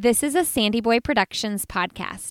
[0.00, 2.30] This is a Sandy Boy Productions podcast.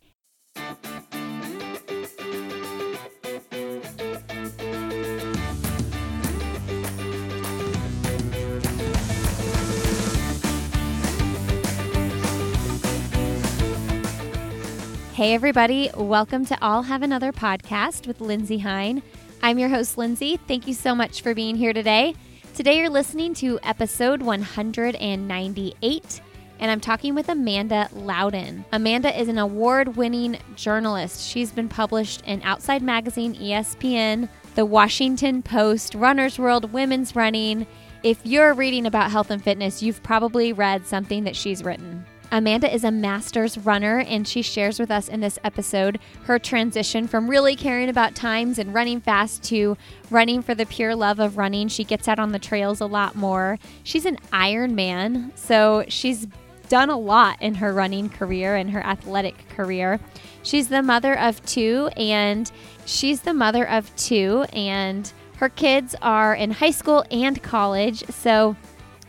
[15.12, 15.92] Hey, everybody.
[15.98, 19.04] Welcome to I'll Have Another podcast with Lindsey Hein.
[19.44, 20.38] I'm your host, Lindsey.
[20.48, 22.16] Thank you so much for being here today.
[22.56, 26.22] Today, you're listening to episode 198,
[26.60, 28.66] and I'm talking with Amanda Loudin.
[28.72, 31.28] Amanda is an award winning journalist.
[31.28, 37.68] She's been published in Outside Magazine, ESPN, The Washington Post, Runner's World, Women's Running.
[38.04, 42.06] If you're reading about health and fitness, you've probably read something that she's written.
[42.32, 47.08] Amanda is a master's runner, and she shares with us in this episode her transition
[47.08, 49.78] from really caring about times and running fast to
[50.10, 51.70] running for the pure love of running.
[51.70, 53.58] She gets out on the trails a lot more.
[53.84, 56.28] She's an Ironman, so she's
[56.70, 60.00] done a lot in her running career and her athletic career.
[60.44, 62.52] She's the mother of two, and
[62.86, 68.04] she's the mother of two, and her kids are in high school and college.
[68.10, 68.56] So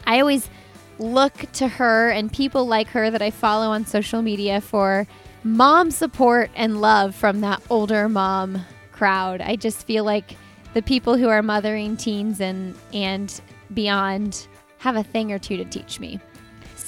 [0.06, 0.48] I always
[0.98, 5.06] look to her and people like her that I follow on social media for
[5.44, 9.40] mom support and love from that older mom crowd.
[9.40, 10.36] I just feel like
[10.74, 13.40] the people who are mothering teens and and
[13.72, 16.20] beyond have a thing or two to teach me.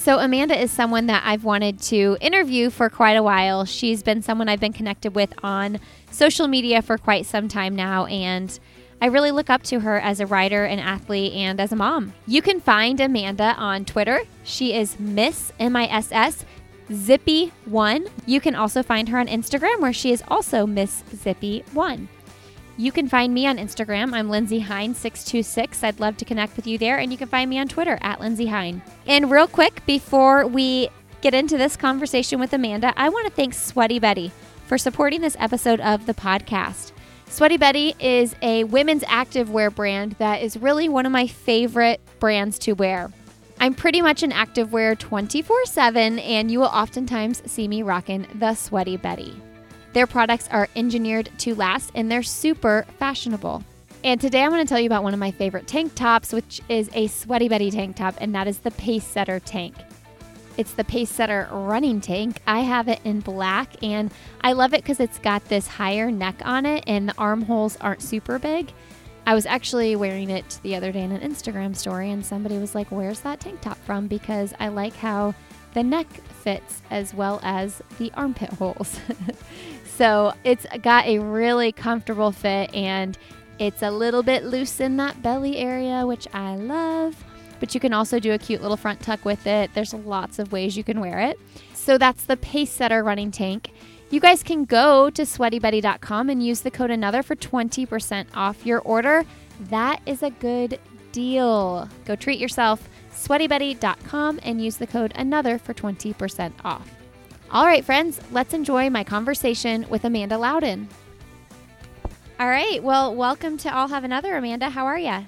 [0.00, 3.66] So Amanda is someone that I've wanted to interview for quite a while.
[3.66, 5.78] She's been someone I've been connected with on
[6.10, 8.58] social media for quite some time now and
[9.02, 12.14] I really look up to her as a writer, an athlete, and as a mom.
[12.26, 14.22] You can find Amanda on Twitter.
[14.42, 16.46] She is Miss M I S S
[16.88, 18.08] Zippy1.
[18.24, 22.08] You can also find her on Instagram, where she is also Miss Zippy1.
[22.80, 24.14] You can find me on Instagram.
[24.14, 25.84] I'm Lindsey Hein626.
[25.84, 26.96] I'd love to connect with you there.
[26.96, 28.80] And you can find me on Twitter at Lindsay Hein.
[29.06, 30.88] And real quick, before we
[31.20, 34.32] get into this conversation with Amanda, I want to thank Sweaty Betty
[34.66, 36.92] for supporting this episode of the podcast.
[37.28, 42.58] Sweaty Betty is a women's activewear brand that is really one of my favorite brands
[42.60, 43.12] to wear.
[43.60, 48.54] I'm pretty much an activewear 24 7, and you will oftentimes see me rocking the
[48.54, 49.36] Sweaty Betty.
[49.92, 53.64] Their products are engineered to last and they're super fashionable.
[54.04, 56.60] And today I'm going to tell you about one of my favorite tank tops, which
[56.68, 59.74] is a Sweaty Betty tank top, and that is the Pace Setter tank.
[60.56, 62.40] It's the Pace Setter running tank.
[62.46, 64.12] I have it in black and
[64.42, 68.02] I love it because it's got this higher neck on it and the armholes aren't
[68.02, 68.72] super big.
[69.26, 72.74] I was actually wearing it the other day in an Instagram story and somebody was
[72.74, 74.06] like, Where's that tank top from?
[74.06, 75.34] Because I like how
[75.74, 76.08] the neck
[76.42, 78.98] fits as well as the armpit holes.
[79.96, 83.18] so it's got a really comfortable fit and
[83.58, 87.16] it's a little bit loose in that belly area, which I love
[87.60, 89.70] but you can also do a cute little front tuck with it.
[89.74, 91.38] There's lots of ways you can wear it.
[91.74, 93.70] So that's the Pace Setter running tank.
[94.08, 98.80] You guys can go to sweatybetty.com and use the code another for 20% off your
[98.80, 99.24] order.
[99.68, 100.80] That is a good
[101.12, 101.88] deal.
[102.06, 102.88] Go treat yourself.
[103.12, 106.99] sweatybetty.com and use the code another for 20% off.
[107.52, 110.86] All right, friends, let's enjoy my conversation with Amanda Loudin.
[112.38, 114.70] All right, well, welcome to I'll Have Another, Amanda.
[114.70, 115.26] How are you?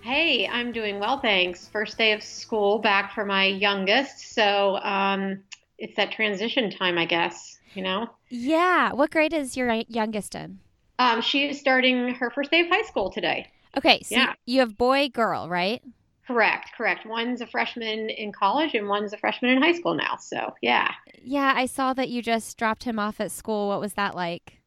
[0.00, 1.68] Hey, I'm doing well, thanks.
[1.68, 5.38] First day of school back for my youngest, so um,
[5.78, 7.60] it's that transition time, I guess.
[7.74, 8.10] You know?
[8.28, 8.92] Yeah.
[8.92, 10.58] What grade is your youngest in?
[10.98, 13.46] Um, she is starting her first day of high school today.
[13.78, 14.32] Okay, so yeah.
[14.46, 15.80] you have boy, girl, right?
[16.26, 17.04] Correct, correct.
[17.04, 20.16] One's a freshman in college and one's a freshman in high school now.
[20.20, 20.92] So, yeah.
[21.20, 23.68] Yeah, I saw that you just dropped him off at school.
[23.68, 24.58] What was that like?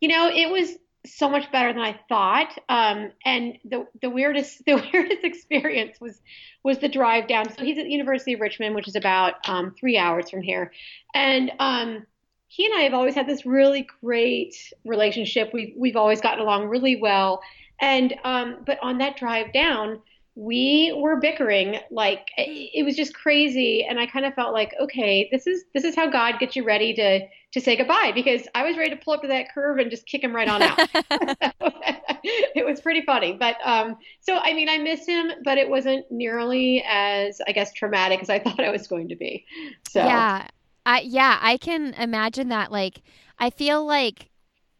[0.00, 2.58] You know, it was so much better than I thought.
[2.68, 6.20] Um, and the the weirdest the weirdest experience was
[6.62, 7.50] was the drive down.
[7.52, 10.72] So he's at the University of Richmond, which is about um, three hours from here,
[11.14, 12.06] and um,
[12.48, 15.50] he and I have always had this really great relationship.
[15.52, 17.42] We've we've always gotten along really well,
[17.80, 20.00] and um, but on that drive down
[20.36, 23.84] we were bickering like it was just crazy.
[23.88, 26.64] And i kind of felt like okay this is this is how god gets you
[26.64, 27.20] ready to
[27.52, 30.06] to say goodbye because i was ready to pull up to that curve and just
[30.06, 30.78] kick him right on out.
[32.56, 33.32] It was pretty funny.
[33.38, 37.72] But um so i mean i miss him but it wasn't nearly as i guess
[37.72, 39.46] traumatic as i thought i was going to be.
[39.88, 40.04] So.
[40.04, 40.46] Yeah.
[40.84, 43.02] I yeah i can imagine that like
[43.38, 44.28] i feel like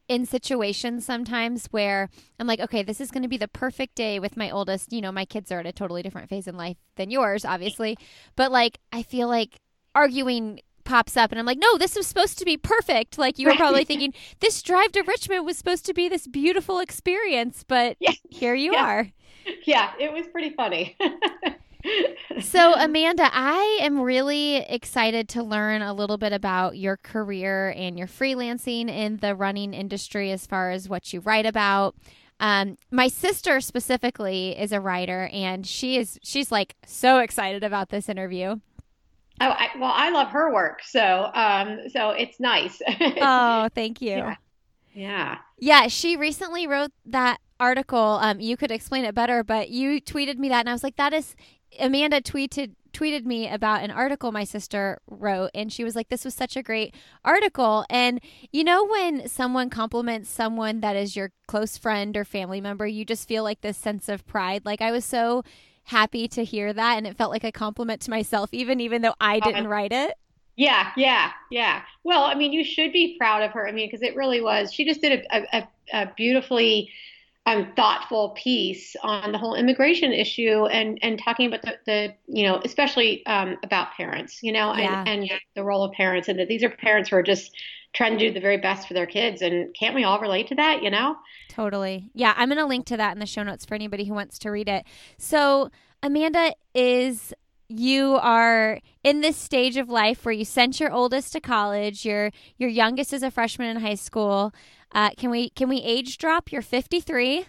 [0.09, 2.09] in situations sometimes where
[2.39, 4.93] I'm like, okay, this is going to be the perfect day with my oldest.
[4.93, 7.97] You know, my kids are at a totally different phase in life than yours, obviously.
[8.37, 9.61] But like, I feel like
[9.95, 13.19] arguing pops up and I'm like, no, this was supposed to be perfect.
[13.19, 16.79] Like you were probably thinking this drive to Richmond was supposed to be this beautiful
[16.79, 18.13] experience, but yeah.
[18.31, 18.85] here you yeah.
[18.85, 19.11] are.
[19.65, 20.97] Yeah, it was pretty funny.
[22.41, 27.99] so, Amanda, I am really excited to learn a little bit about your career and
[27.99, 31.95] your freelancing in the running industry as far as what you write about.
[32.39, 37.89] Um, my sister specifically is a writer, and she is she's like so excited about
[37.89, 38.61] this interview.
[39.41, 42.81] Oh, I, well, I love her work, so um, so it's nice.
[43.01, 44.09] oh, thank you.
[44.09, 44.37] Yeah.
[44.95, 45.39] yeah.
[45.59, 48.19] Yeah, she recently wrote that article.
[48.21, 50.97] Um, you could explain it better, but you tweeted me that, and I was like,
[50.97, 51.35] "That is."
[51.79, 56.25] Amanda tweeted tweeted me about an article my sister wrote, and she was like, "This
[56.25, 58.21] was such a great article." And
[58.53, 63.05] you know, when someone compliments someone that is your close friend or family member, you
[63.05, 64.65] just feel like this sense of pride.
[64.65, 65.43] Like I was so
[65.85, 69.15] happy to hear that, and it felt like a compliment to myself, even even though
[69.21, 70.15] I didn't uh, write it.
[70.57, 71.83] Yeah, yeah, yeah.
[72.03, 73.69] Well, I mean, you should be proud of her.
[73.69, 74.73] I mean, because it really was.
[74.73, 76.91] She just did a, a, a beautifully
[77.47, 82.45] um, thoughtful piece on the whole immigration issue and and talking about the, the you
[82.45, 85.05] know especially um, about parents you know yeah.
[85.07, 87.57] and, and the role of parents and that these are parents who are just
[87.93, 89.41] trying to do the very best for their kids.
[89.41, 91.17] And can't we all relate to that you know?
[91.49, 92.11] Totally.
[92.15, 94.39] Yeah i'm going to link to that in the show notes for anybody who wants
[94.41, 94.85] to read it.
[95.19, 95.71] So
[96.03, 97.33] amanda is
[97.69, 102.05] you are in this stage of life where you sent your oldest to college.
[102.05, 104.53] Your your youngest is a freshman in high school
[104.97, 106.51] uh, can we can we age drop?
[106.51, 107.45] You're 53.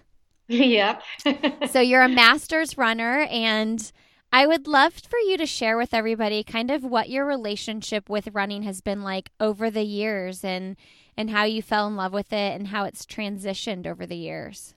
[0.49, 1.01] Yep.
[1.71, 3.89] so you're a master's runner, and
[4.33, 8.27] I would love for you to share with everybody kind of what your relationship with
[8.33, 10.75] running has been like over the years, and
[11.15, 14.75] and how you fell in love with it, and how it's transitioned over the years.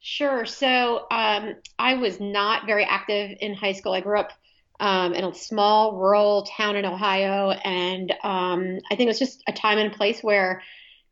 [0.00, 0.44] Sure.
[0.44, 3.92] So um, I was not very active in high school.
[3.92, 4.32] I grew up
[4.80, 9.44] um, in a small rural town in Ohio, and um, I think it was just
[9.46, 10.62] a time and place where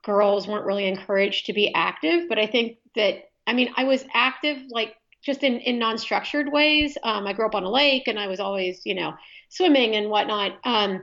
[0.03, 2.29] girls weren't really encouraged to be active.
[2.29, 6.53] But I think that, I mean, I was active like just in, in non structured
[6.53, 6.97] ways.
[7.03, 9.15] Um, I grew up on a lake and I was always, you know,
[9.49, 10.59] swimming and whatnot.
[10.65, 11.03] Um,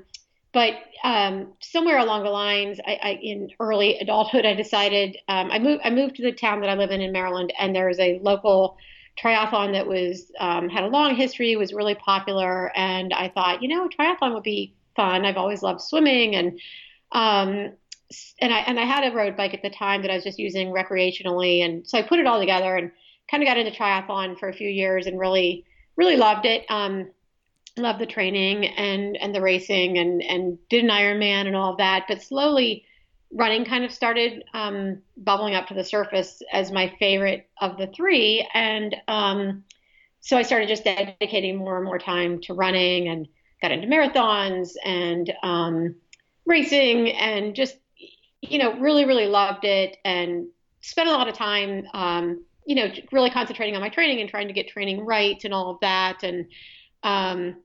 [0.54, 0.74] but
[1.04, 5.82] um, somewhere along the lines, I, I, in early adulthood, I decided um, I moved.
[5.84, 8.20] I moved to the town that I live in in Maryland, and there was a
[8.24, 8.78] local
[9.22, 13.68] triathlon that was um, had a long history, was really popular, and I thought, you
[13.68, 15.26] know, triathlon would be fun.
[15.26, 16.60] I've always loved swimming, and
[17.12, 17.74] um,
[18.40, 20.40] and I and I had a road bike at the time that I was just
[20.40, 22.92] using recreationally, and so I put it all together and
[23.30, 25.66] kind of got into triathlon for a few years and really
[25.96, 26.66] really loved it.
[26.70, 27.12] Um,
[27.78, 31.78] loved the training and and the racing and and did an Ironman and all of
[31.78, 32.86] that, but slowly
[33.34, 37.88] running kind of started um, bubbling up to the surface as my favorite of the
[37.88, 39.64] three, and um,
[40.22, 43.28] so I started just dedicating more and more time to running and
[43.62, 45.96] got into marathons and um,
[46.46, 47.78] racing and just
[48.50, 50.48] you know, really, really loved it and
[50.82, 54.48] spent a lot of time, um, you know, really concentrating on my training and trying
[54.48, 56.24] to get training right and all of that.
[56.24, 56.48] And,
[57.04, 57.58] um,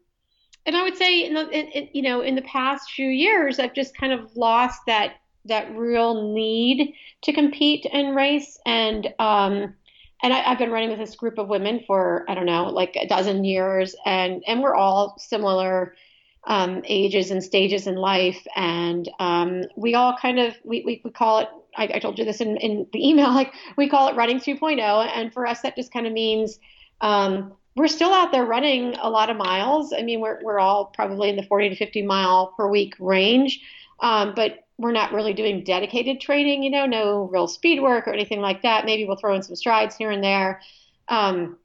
[0.64, 3.58] and I would say, in the, in, in, you know, in the past few years,
[3.58, 5.14] I've just kind of lost that
[5.46, 8.58] that real need to compete and race.
[8.64, 9.74] And um,
[10.22, 12.96] and I, have been running with this group of women for I don't know, like
[12.96, 15.96] a dozen years, and and we're all similar
[16.44, 21.10] um, ages and stages in life, and um, we all kind of we, we, we
[21.10, 21.48] call it.
[21.76, 23.30] I, I, told you this in, in the email.
[23.34, 24.80] Like we call it running 2.0,
[25.14, 26.58] and for us that just kind of means
[27.00, 29.92] um, we're still out there running a lot of miles.
[29.96, 33.60] I mean, we're we're all probably in the 40 to 50 mile per week range,
[34.00, 36.64] um, but we're not really doing dedicated training.
[36.64, 38.84] You know, no real speed work or anything like that.
[38.84, 40.60] Maybe we'll throw in some strides here and there.
[41.08, 41.56] Um,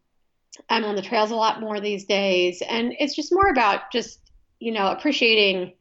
[0.69, 4.19] I'm on the trails a lot more these days, and it's just more about just
[4.59, 5.73] you know, appreciating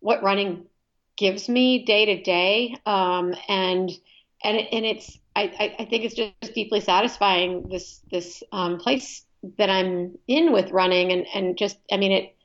[0.00, 0.66] what running
[1.16, 2.76] gives me day to day.
[2.84, 3.90] Um, and,
[4.44, 9.24] and, and it's, I, I think it's just deeply satisfying this, this, um, place
[9.58, 12.36] that I'm in with running and, and just, I mean, it,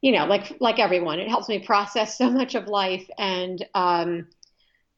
[0.00, 3.08] you know, like, like everyone, it helps me process so much of life.
[3.18, 4.28] And, um,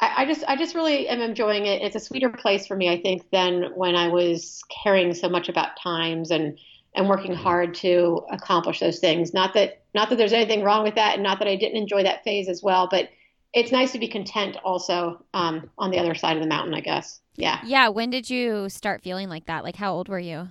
[0.00, 1.82] I, I just, I just really am enjoying it.
[1.82, 5.48] It's a sweeter place for me, I think, than when I was caring so much
[5.48, 6.58] about times and,
[6.94, 7.42] and working mm-hmm.
[7.42, 9.32] hard to accomplish those things.
[9.32, 12.02] Not that not that there's anything wrong with that, and not that I didn't enjoy
[12.04, 13.08] that phase as well, but
[13.52, 16.80] it's nice to be content also um, on the other side of the mountain, I
[16.80, 17.20] guess.
[17.34, 17.60] Yeah.
[17.64, 17.88] Yeah.
[17.88, 19.64] When did you start feeling like that?
[19.64, 20.48] Like, how old were you?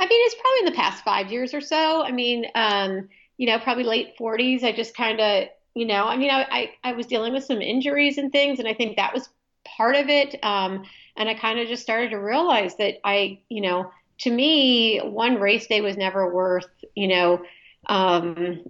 [0.00, 2.02] I mean, it's probably in the past five years or so.
[2.02, 4.64] I mean, um, you know, probably late 40s.
[4.64, 7.60] I just kind of, you know, I mean, I, I, I, was dealing with some
[7.60, 9.28] injuries and things, and I think that was
[9.64, 10.36] part of it.
[10.42, 10.84] Um,
[11.16, 15.40] and I kind of just started to realize that I, you know, to me, one
[15.40, 17.42] race day was never worth, you know,
[17.86, 18.64] um,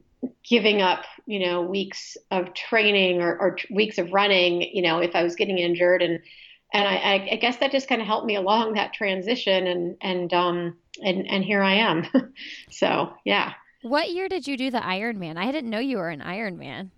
[0.49, 5.15] giving up, you know, weeks of training or, or, weeks of running, you know, if
[5.15, 6.03] I was getting injured.
[6.03, 6.21] And,
[6.73, 9.67] and I, I guess that just kind of helped me along that transition.
[9.67, 12.07] And, and, um, and and here I am.
[12.71, 13.53] so yeah.
[13.83, 15.37] What year did you do the Ironman?
[15.39, 16.91] I didn't know you were an Ironman.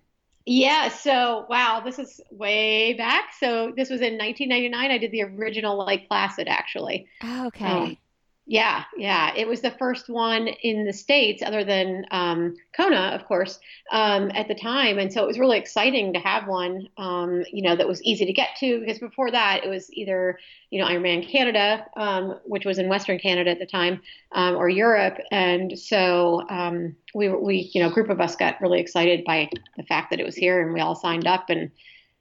[0.45, 3.31] Yeah, so wow, this is way back.
[3.39, 4.91] So this was in 1999.
[4.91, 7.07] I did the original Lake Placid actually.
[7.23, 7.65] Oh, okay.
[7.65, 7.97] Um,
[8.45, 9.33] yeah, yeah.
[9.35, 13.57] It was the first one in the States, other than um, Kona, of course,
[13.89, 14.99] um, at the time.
[14.99, 18.25] And so it was really exciting to have one, um, you know, that was easy
[18.25, 20.37] to get to because before that it was either,
[20.71, 24.01] you know, Ironman Canada, um, which was in Western Canada at the time,
[24.33, 25.19] um, or Europe.
[25.31, 29.49] And so um, we, we, you know, a group of us got really excited by
[29.77, 31.71] the fact that it was here and we all signed up and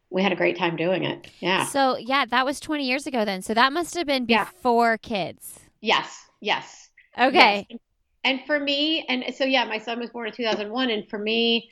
[0.08, 1.28] we had a great time doing it.
[1.40, 1.64] Yeah.
[1.64, 3.42] So, yeah, that was 20 years ago then.
[3.42, 5.08] So that must have been before yeah.
[5.08, 5.61] kids.
[5.82, 6.88] Yes, yes.
[7.18, 7.66] Okay.
[7.68, 7.78] Yes.
[8.24, 11.70] And for me, and so yeah, my son was born in 2001, and for me,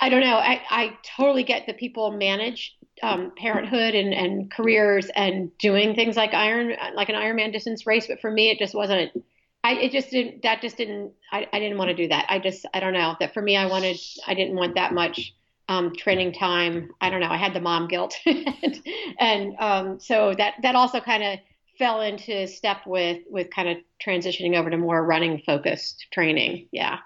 [0.00, 0.36] I don't know.
[0.36, 6.16] I, I totally get that people manage um, parenthood and, and careers and doing things
[6.16, 8.06] like iron, like an Ironman distance race.
[8.06, 9.12] But for me, it just wasn't.
[9.62, 10.42] I it just didn't.
[10.42, 11.12] That just didn't.
[11.30, 12.24] I, I didn't want to do that.
[12.30, 13.16] I just I don't know.
[13.20, 13.98] That for me, I wanted.
[14.26, 15.34] I didn't want that much
[15.68, 16.90] um, training time.
[17.02, 17.28] I don't know.
[17.28, 18.82] I had the mom guilt, and,
[19.18, 21.38] and um, so that that also kind of
[21.78, 26.68] fell into step with with kind of transitioning over to more running focused training.
[26.72, 26.98] Yeah.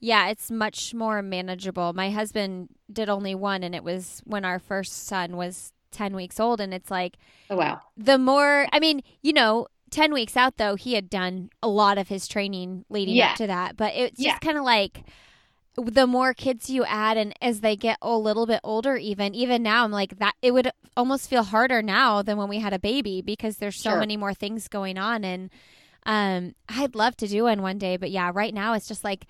[0.00, 1.92] Yeah, it's much more manageable.
[1.92, 6.40] My husband did only one and it was when our first son was 10 weeks
[6.40, 7.16] old and it's like
[7.50, 7.80] Oh wow.
[7.96, 11.98] The more I mean, you know, 10 weeks out though, he had done a lot
[11.98, 13.30] of his training leading yeah.
[13.30, 14.38] up to that, but it's just yeah.
[14.38, 15.04] kind of like
[15.76, 19.62] the more kids you add and as they get a little bit older even even
[19.62, 22.78] now i'm like that it would almost feel harder now than when we had a
[22.78, 23.98] baby because there's so sure.
[23.98, 25.50] many more things going on and
[26.04, 29.26] um i'd love to do one one day but yeah right now it's just like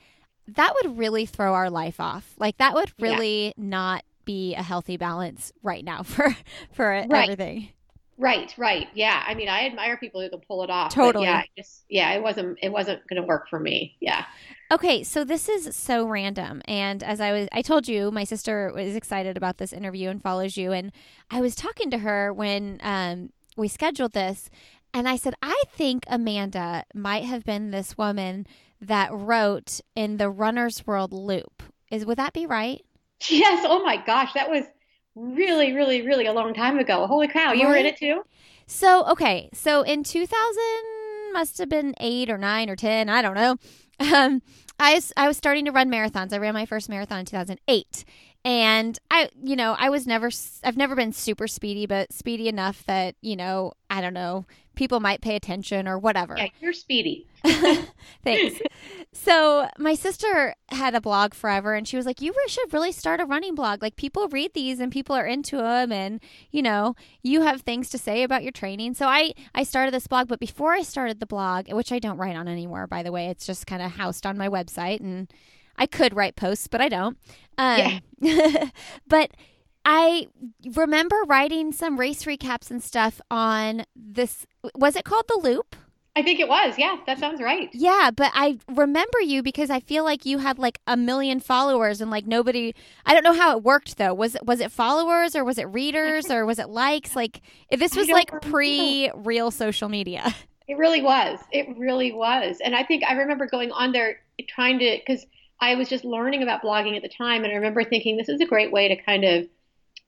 [0.48, 3.52] that would really throw our life off like that would really yeah.
[3.56, 6.36] not be a healthy balance right now for
[6.72, 7.10] for right.
[7.12, 7.68] everything
[8.18, 8.88] Right, right.
[8.94, 9.22] Yeah.
[9.26, 10.92] I mean, I admire people who can pull it off.
[10.94, 11.24] Totally.
[11.24, 13.96] yeah, just yeah, it wasn't it wasn't going to work for me.
[14.00, 14.24] Yeah.
[14.70, 18.70] Okay, so this is so random and as I was I told you my sister
[18.74, 20.92] was excited about this interview and follows you and
[21.30, 24.50] I was talking to her when um we scheduled this
[24.94, 28.46] and I said I think Amanda might have been this woman
[28.80, 31.62] that wrote in the Runner's World Loop.
[31.90, 32.84] Is would that be right?
[33.28, 33.64] Yes.
[33.68, 34.64] Oh my gosh, that was
[35.14, 37.06] really, really, really a long time ago.
[37.06, 37.70] Holy cow, you right?
[37.70, 38.22] were in it too?
[38.66, 39.50] So, okay.
[39.52, 40.62] So in 2000,
[41.32, 43.56] must have been eight or nine or 10, I don't know.
[44.00, 44.42] Um,
[44.80, 46.32] I I was starting to run marathons.
[46.32, 48.04] I ran my first marathon in 2008.
[48.44, 50.28] And I, you know, I was never,
[50.64, 55.00] I've never been super speedy, but speedy enough that, you know, I don't know, people
[55.00, 56.34] might pay attention or whatever.
[56.36, 57.26] Yeah, you're speedy.
[58.24, 58.60] Thanks.
[59.12, 63.20] so my sister had a blog forever, and she was like, "You should really start
[63.20, 63.82] a running blog.
[63.82, 67.90] Like people read these, and people are into them, and you know, you have things
[67.90, 71.20] to say about your training." So I I started this blog, but before I started
[71.20, 73.92] the blog, which I don't write on anymore, by the way, it's just kind of
[73.92, 75.32] housed on my website, and
[75.76, 77.18] I could write posts, but I don't.
[77.58, 78.68] Um, yeah.
[79.08, 79.32] but
[79.84, 80.28] I
[80.74, 84.46] remember writing some race recaps and stuff on this.
[84.74, 85.76] Was it called The Loop?
[86.14, 86.74] I think it was.
[86.76, 87.70] Yeah, that sounds right.
[87.72, 92.02] Yeah, but I remember you because I feel like you had like a million followers
[92.02, 92.74] and like nobody
[93.06, 94.12] I don't know how it worked though.
[94.12, 97.16] Was it was it followers or was it readers or was it likes?
[97.16, 100.34] Like eh, this was like pre real social media.
[100.68, 101.40] It really was.
[101.50, 102.58] It really was.
[102.64, 105.26] And I think I remember going on there trying to cuz
[105.60, 108.40] I was just learning about blogging at the time and I remember thinking this is
[108.40, 109.48] a great way to kind of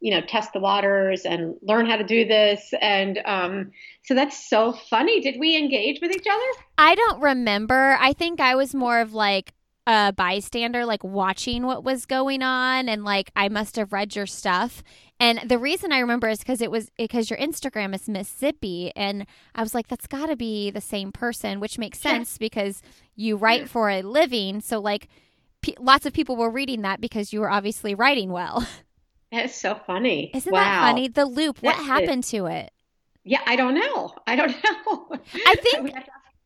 [0.05, 2.75] you know, test the waters and learn how to do this.
[2.83, 5.23] And um, so that's so funny.
[5.23, 6.63] Did we engage with each other?
[6.77, 7.97] I don't remember.
[7.99, 9.55] I think I was more of like
[9.87, 12.91] a bystander, like watching what was going on.
[12.91, 14.83] And like, I must have read your stuff.
[15.19, 18.93] And the reason I remember is because it was because your Instagram is Miss Zippy.
[18.95, 22.83] And I was like, that's got to be the same person, which makes sense because
[23.17, 24.61] you write for a living.
[24.61, 25.09] So, like,
[25.63, 28.67] p- lots of people were reading that because you were obviously writing well.
[29.35, 30.31] That's so funny.
[30.35, 30.61] Isn't wow.
[30.61, 31.09] that funny?
[31.09, 31.63] The loop.
[31.63, 32.73] What happened to it?
[33.25, 34.15] Yeah, I don't know.
[34.27, 35.19] I don't know.
[35.47, 35.95] I think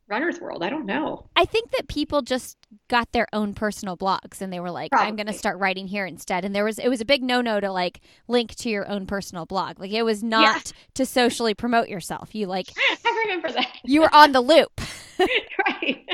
[0.08, 0.62] Runner's World.
[0.62, 1.26] I don't know.
[1.36, 2.56] I think that people just
[2.88, 5.08] got their own personal blogs and they were like, Probably.
[5.08, 6.44] I'm going to start writing here instead.
[6.44, 9.06] And there was it was a big no no to like link to your own
[9.06, 9.78] personal blog.
[9.78, 10.72] Like it was not yeah.
[10.94, 12.34] to socially promote yourself.
[12.34, 13.70] You like I remember that.
[13.84, 14.80] You were on the loop.
[15.18, 16.06] right.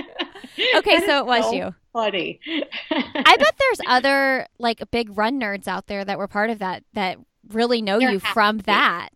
[0.76, 1.75] okay, so it was so you.
[1.93, 2.41] Funny.
[2.91, 6.83] I bet there's other like big run nerds out there that were part of that
[6.95, 7.19] that
[7.50, 9.11] really know there you from that.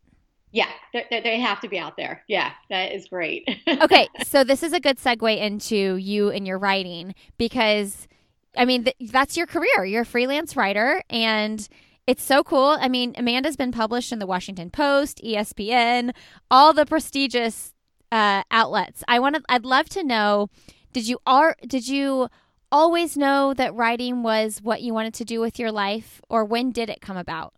[0.50, 2.22] Yeah, they have to be out there.
[2.26, 3.48] Yeah, that is great.
[3.68, 8.08] okay, so this is a good segue into you and your writing because,
[8.56, 9.84] I mean, th- that's your career.
[9.84, 11.68] You're a freelance writer, and
[12.06, 12.78] it's so cool.
[12.80, 16.14] I mean, Amanda's been published in the Washington Post, ESPN,
[16.50, 17.74] all the prestigious
[18.10, 19.04] uh, outlets.
[19.06, 19.42] I want to.
[19.50, 20.48] I'd love to know.
[20.92, 22.28] Did you are did you
[22.70, 26.70] always know that writing was what you wanted to do with your life, or when
[26.70, 27.54] did it come about?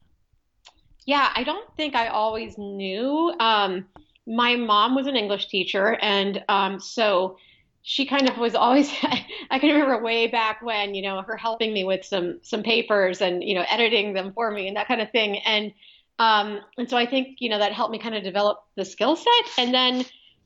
[1.06, 3.34] Yeah, I don't think I always knew.
[3.40, 3.87] Um,
[4.26, 7.37] my mom was an English teacher, and um, so
[7.82, 8.92] she kind of was always.
[9.50, 13.20] I can remember way back when, you know, her helping me with some some papers
[13.20, 15.72] and you know editing them for me and that kind of thing, and
[16.18, 19.16] um, and so I think you know that helped me kind of develop the skill
[19.16, 20.04] set, and then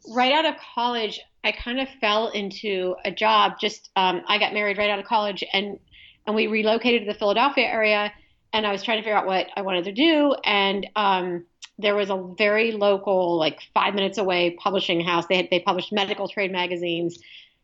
[0.09, 3.61] right out of college, I kind of fell into a job.
[3.61, 5.79] Just um, I got married right out of college, and
[6.27, 8.13] and we relocated to the Philadelphia area,
[8.53, 11.45] and I was trying to figure out what I wanted to do, and um,
[11.79, 15.27] there was a very local, like five minutes away, publishing house.
[15.27, 17.19] They had they published medical trade magazines,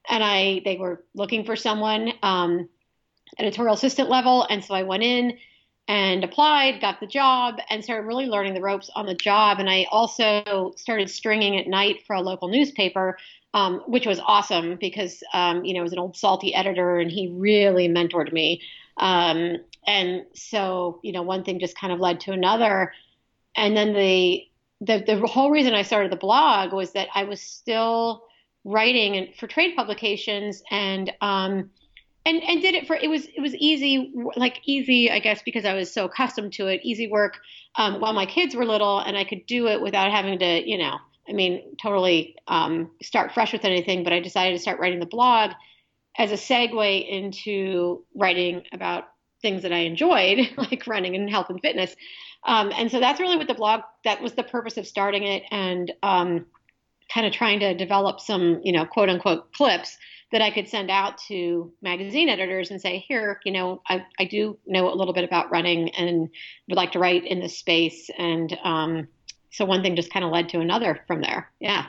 [0.09, 2.69] and I they were looking for someone um,
[3.39, 5.39] editorial assistant level, and so I went in
[5.89, 9.59] and applied, got the job, and started really learning the ropes on the job.
[9.59, 13.17] And I also started stringing at night for a local newspaper,
[13.55, 17.33] um, which was awesome because um, you know was an old salty editor, and he
[17.37, 18.63] really mentored me.
[18.97, 22.93] Um, and so you know one thing just kind of led to another,
[23.57, 24.45] and then the
[24.81, 28.25] the the whole reason I started the blog was that I was still
[28.65, 31.71] writing and for trade publications and um,
[32.27, 35.65] and and did it for it was it was easy like easy I guess because
[35.65, 37.39] I was so accustomed to it easy work
[37.77, 40.79] um, while my kids were little and I could do it without having to you
[40.79, 40.97] know
[41.31, 45.07] I mean totally um, start fresh with anything but I decided to start writing the
[45.07, 45.53] blog
[46.19, 49.05] as a segue into writing about
[49.41, 51.95] things that I enjoyed like running and health and fitness
[52.45, 55.45] um, and so that's really what the blog that was the purpose of starting it
[55.51, 56.47] and um,
[57.13, 59.97] kind of trying to develop some you know quote unquote clips
[60.33, 64.25] that I could send out to magazine editors and say, here, you know, I, I
[64.25, 66.31] do know a little bit about running and
[66.69, 68.11] would like to write in this space.
[68.17, 69.09] And um,
[69.51, 71.51] so one thing just kind of led to another from there.
[71.61, 71.87] Yeah.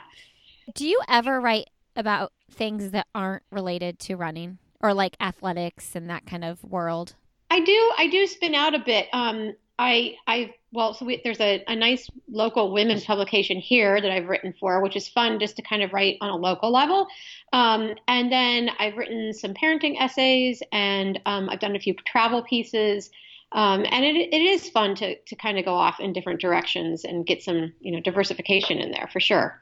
[0.74, 6.10] Do you ever write about things that aren't related to running or like athletics and
[6.10, 7.14] that kind of world?
[7.50, 7.92] I do.
[7.98, 9.08] I do spin out a bit.
[9.12, 14.10] Um, I, I, well, so we, there's a, a nice local women's publication here that
[14.10, 17.08] I've written for, which is fun just to kind of write on a local level.
[17.52, 22.42] Um, and then I've written some parenting essays and um, I've done a few travel
[22.42, 23.10] pieces.
[23.54, 27.04] Um, and it, it is fun to, to kind of go off in different directions
[27.04, 29.60] and get some, you know, diversification in there for sure.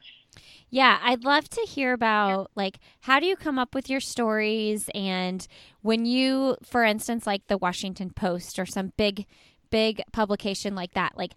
[0.71, 4.89] Yeah, I'd love to hear about like how do you come up with your stories
[4.95, 5.45] and
[5.83, 9.27] when you for instance like the Washington Post or some big
[9.71, 11.33] big publication like that, like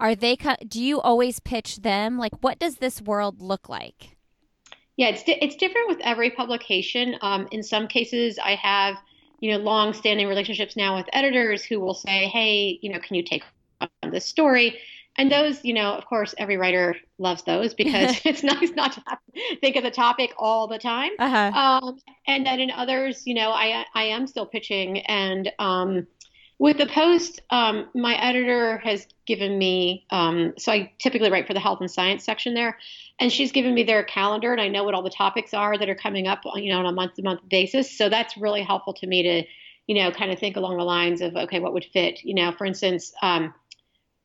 [0.00, 2.16] are they do you always pitch them?
[2.16, 4.16] Like what does this world look like?
[4.96, 7.16] Yeah, it's di- it's different with every publication.
[7.20, 8.96] Um, in some cases, I have
[9.40, 13.22] you know long-standing relationships now with editors who will say, "Hey, you know, can you
[13.22, 13.42] take
[13.80, 14.78] on this story?"
[15.16, 19.02] And those, you know, of course, every writer loves those because it's nice not to
[19.06, 21.10] have to think of the topic all the time.
[21.18, 21.58] Uh-huh.
[21.58, 26.06] Um, and then in others, you know, I I am still pitching, and um,
[26.58, 31.54] with the post, um, my editor has given me, um, so I typically write for
[31.54, 32.76] the health and science section there,
[33.20, 35.88] and she's given me their calendar, and I know what all the topics are that
[35.88, 37.96] are coming up, you know, on a month to month basis.
[37.96, 39.44] So that's really helpful to me to,
[39.86, 42.24] you know, kind of think along the lines of, okay, what would fit?
[42.24, 43.54] You know, for instance, um,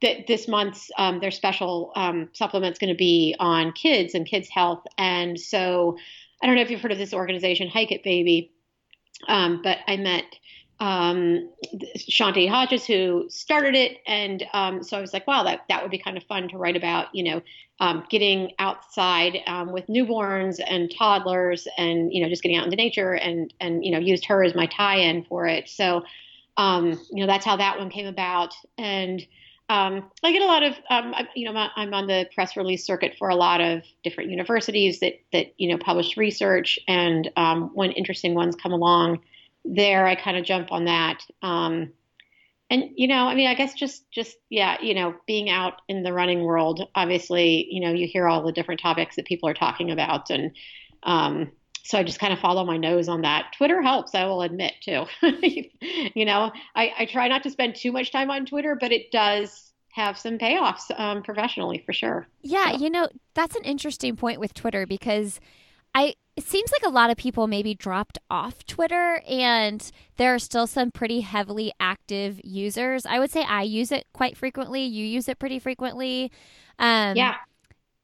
[0.01, 4.49] that this month's um, their special um, supplement's going to be on kids and kids'
[4.49, 5.97] health, and so
[6.41, 8.51] I don't know if you've heard of this organization, Hike It Baby,
[9.27, 10.25] um, but I met
[10.83, 11.49] um,
[11.97, 13.99] Shanti Hodges, who started it.
[14.05, 16.57] And um, so I was like, wow, that, that would be kind of fun to
[16.57, 17.41] write about, you know,
[17.79, 22.75] um, getting outside um, with newborns and toddlers and, you know, just getting out into
[22.75, 25.69] nature and, and, you know, used her as my tie in for it.
[25.69, 26.03] So,
[26.57, 28.53] um, you know, that's how that one came about.
[28.77, 29.25] And
[29.69, 30.75] um, I get a lot of,
[31.33, 35.21] you know, I'm on the press release circuit for a lot of different universities that,
[35.31, 36.77] that, you know, publish research.
[36.89, 37.31] And
[37.73, 39.21] when interesting ones come along,
[39.65, 41.23] there, I kind of jump on that.
[41.41, 41.93] Um,
[42.69, 46.03] and you know, I mean, I guess just just yeah, you know, being out in
[46.03, 49.53] the running world, obviously, you know, you hear all the different topics that people are
[49.53, 50.51] talking about, and
[51.03, 51.51] um,
[51.83, 53.53] so I just kind of follow my nose on that.
[53.57, 55.05] Twitter helps, I will admit too.
[55.21, 59.11] you know, I, I try not to spend too much time on Twitter, but it
[59.11, 62.27] does have some payoffs um, professionally for sure.
[62.41, 62.77] Yeah, so.
[62.77, 65.41] you know, that's an interesting point with Twitter because
[65.93, 70.39] I it seems like a lot of people maybe dropped off Twitter and there are
[70.39, 73.05] still some pretty heavily active users.
[73.05, 74.83] I would say I use it quite frequently.
[74.83, 76.31] You use it pretty frequently.
[76.79, 77.35] Um, yeah.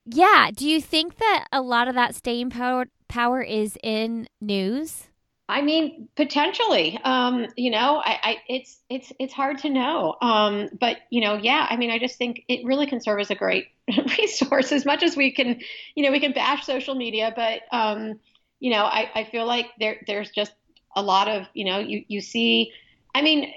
[0.06, 0.52] Yeah.
[0.56, 5.09] Do you think that a lot of that staying power power is in news?
[5.50, 7.00] I mean, potentially.
[7.04, 10.16] Um, you know, I, I, it's it's it's hard to know.
[10.22, 11.66] Um, but you know, yeah.
[11.68, 13.66] I mean, I just think it really can serve as a great
[14.20, 14.72] resource.
[14.72, 15.60] As much as we can,
[15.96, 18.20] you know, we can bash social media, but um,
[18.60, 20.54] you know, I, I feel like there there's just
[20.96, 22.72] a lot of you know, you you see.
[23.16, 23.52] I mean,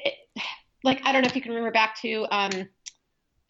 [0.83, 2.69] like I don't know if you can remember back to um,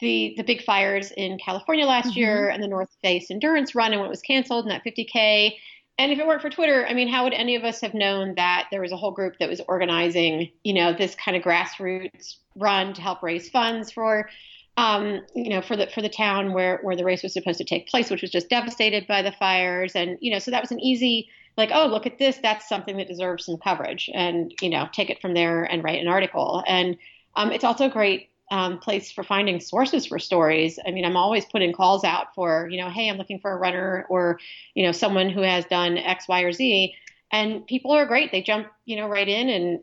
[0.01, 2.19] the the big fires in California last mm-hmm.
[2.19, 5.55] year and the North Face endurance run and when it was canceled and that 50k
[6.03, 8.35] and if it weren't for Twitter, I mean, how would any of us have known
[8.35, 12.39] that there was a whole group that was organizing, you know, this kind of grassroots
[12.57, 14.29] run to help raise funds for,
[14.77, 17.65] um, you know, for the for the town where where the race was supposed to
[17.65, 20.73] take place, which was just devastated by the fires, and you know, so that was
[20.73, 24.71] an easy like, oh, look at this, that's something that deserves some coverage, and you
[24.71, 26.97] know, take it from there and write an article, and
[27.37, 30.79] um, it's also great um, place for finding sources for stories.
[30.87, 33.57] I mean, I'm always putting calls out for, you know, hey, I'm looking for a
[33.57, 34.39] runner or,
[34.75, 36.95] you know, someone who has done X, Y, or Z.
[37.31, 38.31] And people are great.
[38.31, 39.81] They jump, you know, right in and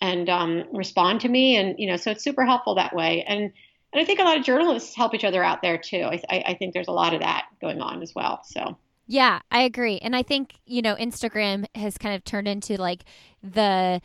[0.00, 3.22] and um, respond to me, and you know, so it's super helpful that way.
[3.22, 3.52] And
[3.92, 6.02] and I think a lot of journalists help each other out there too.
[6.02, 8.40] I, I think there's a lot of that going on as well.
[8.44, 8.76] So.
[9.08, 9.98] Yeah, I agree.
[9.98, 13.02] And I think, you know, Instagram has kind of turned into like
[13.42, 14.00] the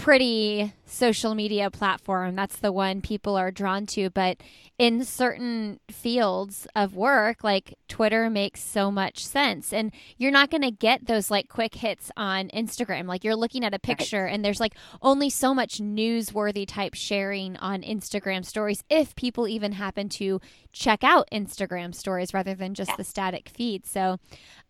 [0.00, 2.34] pretty social media platform.
[2.34, 4.08] That's the one people are drawn to.
[4.08, 4.38] But
[4.78, 9.74] in certain fields of work, like Twitter makes so much sense.
[9.74, 13.06] And you're not going to get those like quick hits on Instagram.
[13.06, 14.32] Like you're looking at a picture right.
[14.32, 19.72] and there's like only so much newsworthy type sharing on Instagram stories if people even
[19.72, 20.40] happen to
[20.72, 23.86] check out Instagram stories rather than just the static feed.
[23.86, 24.16] So,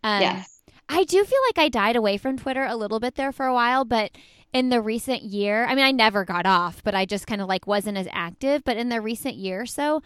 [0.03, 0.61] um, yes.
[0.89, 3.53] I do feel like I died away from Twitter a little bit there for a
[3.53, 4.11] while, but
[4.53, 7.47] in the recent year, I mean, I never got off, but I just kind of
[7.47, 8.63] like wasn't as active.
[8.63, 10.01] But in the recent year or so,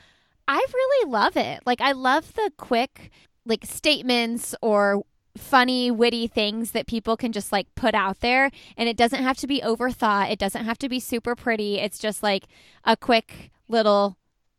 [0.47, 1.61] I really love it.
[1.65, 3.09] Like, I love the quick,
[3.45, 5.03] like, statements or
[5.37, 8.51] funny, witty things that people can just like put out there.
[8.77, 11.79] And it doesn't have to be overthought, it doesn't have to be super pretty.
[11.79, 12.45] It's just like
[12.83, 14.17] a quick little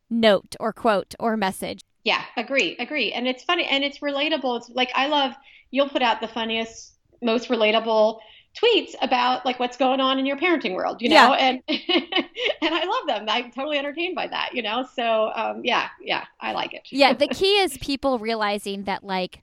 [0.09, 1.81] note or quote or message.
[2.03, 3.11] Yeah, agree, agree.
[3.11, 4.57] And it's funny and it's relatable.
[4.57, 5.33] It's like, I love,
[5.71, 8.19] you'll put out the funniest, most relatable
[8.61, 11.33] tweets about like what's going on in your parenting world, you know, yeah.
[11.33, 13.25] and and I love them.
[13.27, 14.85] I'm totally entertained by that, you know.
[14.93, 16.87] So um, yeah, yeah, I like it.
[16.91, 19.41] yeah, the key is people realizing that like.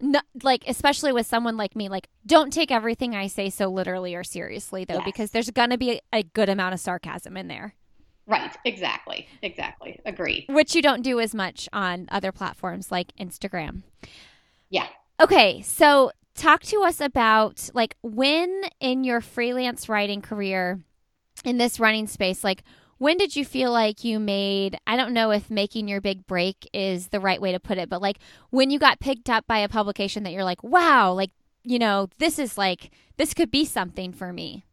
[0.00, 4.14] No, like especially with someone like me like don't take everything i say so literally
[4.14, 5.04] or seriously though yes.
[5.04, 7.74] because there's going to be a, a good amount of sarcasm in there
[8.28, 9.26] Right, exactly.
[9.40, 9.98] Exactly.
[10.04, 10.44] Agree.
[10.50, 13.84] Which you don't do as much on other platforms like Instagram.
[14.68, 14.86] Yeah.
[15.18, 20.80] Okay, so talk to us about like when in your freelance writing career
[21.44, 22.62] in this running space like
[22.98, 26.68] when did you feel like you made i don't know if making your big break
[26.72, 28.18] is the right way to put it but like
[28.50, 31.30] when you got picked up by a publication that you're like wow like
[31.68, 34.64] you know this is like this could be something for me.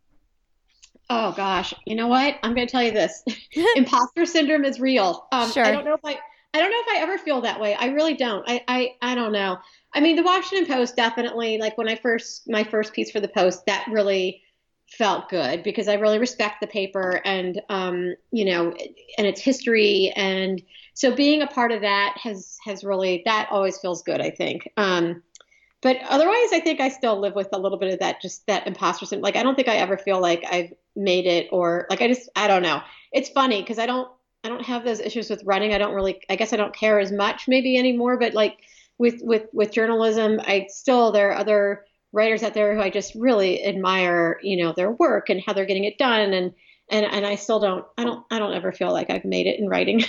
[1.09, 1.73] Oh gosh.
[1.85, 2.37] You know what?
[2.41, 3.23] I'm going to tell you this.
[3.75, 5.27] Imposter syndrome is real.
[5.31, 5.65] Um, sure.
[5.65, 6.17] i don't know if i
[6.53, 7.75] i don't know if i ever feel that way.
[7.75, 8.43] I really don't.
[8.47, 9.57] I i, I don't know
[9.95, 13.29] I mean, the Washington Post definitely, like when I first, my first piece for the
[13.29, 14.41] Post, that really
[14.87, 18.73] felt good because I really respect the paper and, um, you know,
[19.17, 20.11] and its history.
[20.15, 20.61] And
[20.93, 24.69] so being a part of that has, has really, that always feels good, I think.
[24.77, 25.23] Um,
[25.81, 28.67] but otherwise, I think I still live with a little bit of that, just that
[28.67, 29.23] imposter syndrome.
[29.23, 32.29] Like, I don't think I ever feel like I've made it or like I just,
[32.35, 32.81] I don't know.
[33.11, 34.11] It's funny because I don't,
[34.43, 35.73] I don't have those issues with running.
[35.73, 38.59] I don't really, I guess I don't care as much maybe anymore, but like,
[38.97, 43.13] with with with journalism, I still there are other writers out there who I just
[43.15, 46.53] really admire, you know, their work and how they're getting it done and
[46.89, 49.59] and and I still don't I don't I don't ever feel like I've made it
[49.59, 50.03] in writing.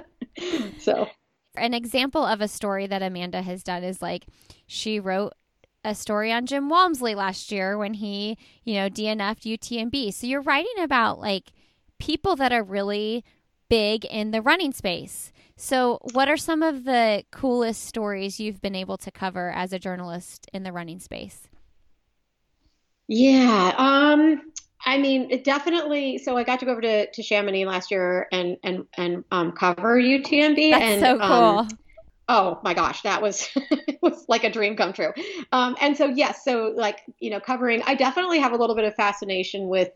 [0.78, 1.08] so
[1.56, 4.26] an example of a story that Amanda has done is like
[4.66, 5.32] she wrote
[5.84, 10.12] a story on Jim Walmsley last year when he, you know, DNF'd UTMB.
[10.12, 11.52] So you're writing about like
[11.98, 13.24] people that are really
[13.68, 15.32] big in the running space.
[15.56, 19.78] So, what are some of the coolest stories you've been able to cover as a
[19.78, 21.48] journalist in the running space?
[23.08, 24.52] Yeah, um,
[24.84, 26.18] I mean, definitely.
[26.18, 29.52] So I got to go over to, to Chamonix last year and and and um,
[29.52, 30.70] cover UTMB.
[30.70, 31.28] That's and, so cool.
[31.28, 31.68] Um,
[32.28, 33.48] oh my gosh, that was
[34.02, 35.12] was like a dream come true.
[35.52, 37.82] Um, and so yes, so like you know, covering.
[37.86, 39.90] I definitely have a little bit of fascination with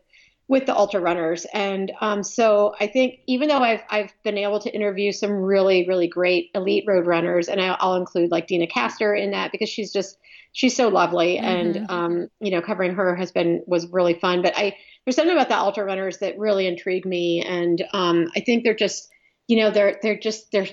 [0.47, 1.45] with the ultra runners.
[1.53, 5.87] And um, so I think even though I've I've been able to interview some really
[5.87, 9.91] really great elite road runners, and I'll include like Deena Kastor in that because she's
[9.91, 10.17] just
[10.51, 11.45] she's so lovely, mm-hmm.
[11.45, 14.41] and um, you know covering her has been was really fun.
[14.41, 14.75] But I
[15.05, 18.73] there's something about the ultra runners that really intrigued me, and um, I think they're
[18.73, 19.09] just
[19.47, 20.67] you know they're they're just they're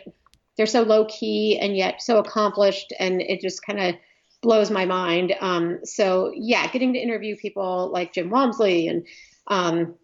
[0.57, 3.95] they're so low key and yet so accomplished, and it just kind of
[4.43, 5.35] blows my mind.
[5.41, 9.07] Um, so yeah, getting to interview people like Jim Walmsley and
[9.51, 9.95] um,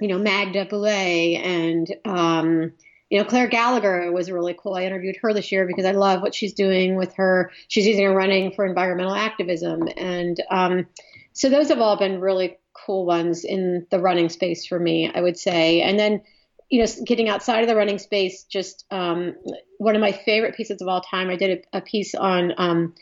[0.00, 2.72] you know Magda Boulet and um,
[3.10, 4.74] you know Claire Gallagher was really cool.
[4.74, 7.50] I interviewed her this year because I love what she's doing with her.
[7.68, 10.86] She's using her running for environmental activism, and um,
[11.32, 15.10] so those have all been really cool ones in the running space for me.
[15.14, 16.22] I would say, and then
[16.70, 19.34] you know, getting outside of the running space, just um,
[19.78, 21.28] one of my favorite pieces of all time.
[21.30, 22.94] I did a, a piece on um,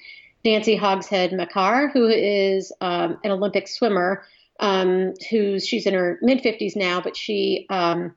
[0.45, 4.25] Nancy Hogshead Makar, who is um, an Olympic swimmer.
[4.63, 8.15] Um, who's she's in her mid 50s now, but she um,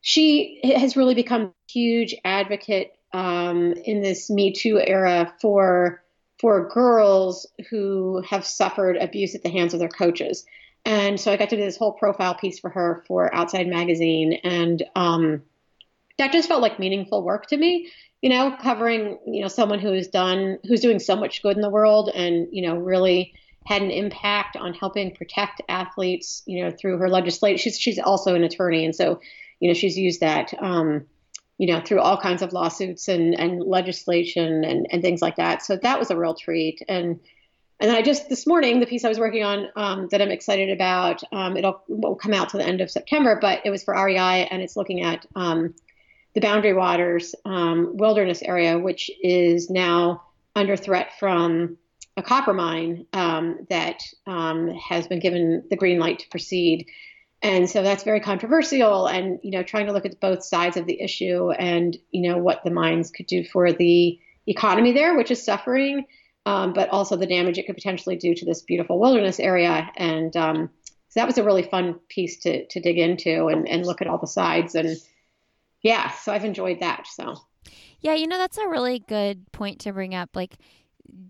[0.00, 6.02] she has really become a huge advocate um, in this Me Too era for
[6.40, 10.44] for girls who have suffered abuse at the hands of their coaches.
[10.84, 14.40] And so I got to do this whole profile piece for her for Outside Magazine,
[14.42, 15.42] and um,
[16.18, 17.90] that just felt like meaningful work to me.
[18.20, 21.62] You know, covering you know someone who has done who's doing so much good in
[21.62, 26.42] the world, and you know really had an impact on helping protect athletes.
[26.46, 27.58] You know, through her legislation.
[27.58, 29.20] She's she's also an attorney, and so
[29.60, 30.52] you know she's used that.
[30.60, 31.06] Um,
[31.58, 35.62] you know, through all kinds of lawsuits and, and legislation and, and things like that.
[35.62, 36.82] So that was a real treat.
[36.88, 37.20] And
[37.78, 40.30] and then I just this morning, the piece I was working on um, that I'm
[40.30, 43.82] excited about, um, it'll will come out to the end of September, but it was
[43.82, 45.74] for REI and it's looking at um,
[46.34, 50.22] the Boundary Waters um, wilderness area, which is now
[50.54, 51.76] under threat from
[52.16, 56.86] a copper mine um, that um, has been given the green light to proceed.
[57.42, 60.86] And so that's very controversial, and you know, trying to look at both sides of
[60.86, 65.30] the issue, and you know, what the mines could do for the economy there, which
[65.30, 66.06] is suffering
[66.46, 69.90] um, but also the damage it could potentially do to this beautiful wilderness area.
[69.96, 70.70] And um,
[71.08, 74.08] so that was a really fun piece to to dig into and, and look at
[74.08, 74.74] all the sides.
[74.74, 74.96] And
[75.82, 77.06] yeah, so I've enjoyed that.
[77.06, 77.36] So
[78.00, 80.30] yeah, you know that's a really good point to bring up.
[80.34, 80.56] Like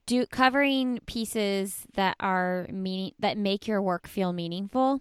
[0.06, 5.00] do covering pieces that are meaning that make your work feel meaningful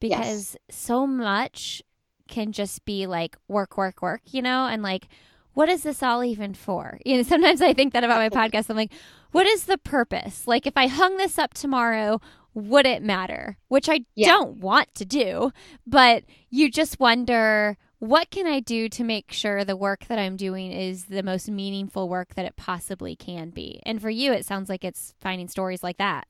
[0.00, 0.76] because yes.
[0.76, 1.82] so much
[2.28, 5.08] can just be like work work work you know and like
[5.54, 6.98] what is this all even for?
[7.06, 8.68] You know, sometimes I think that about my podcast.
[8.68, 8.92] I'm like,
[9.30, 10.46] what is the purpose?
[10.46, 12.20] Like, if I hung this up tomorrow,
[12.54, 13.56] would it matter?
[13.68, 14.28] Which I yeah.
[14.28, 15.52] don't want to do,
[15.86, 20.36] but you just wonder, what can I do to make sure the work that I'm
[20.36, 23.80] doing is the most meaningful work that it possibly can be?
[23.86, 26.26] And for you, it sounds like it's finding stories like that.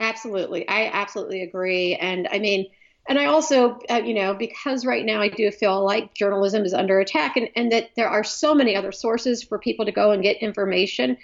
[0.00, 0.68] Absolutely.
[0.68, 1.94] I absolutely agree.
[1.94, 2.66] And I mean,
[3.08, 6.74] and I also, uh, you know, because right now I do feel like journalism is
[6.74, 10.10] under attack and, and that there are so many other sources for people to go
[10.10, 11.16] and get information.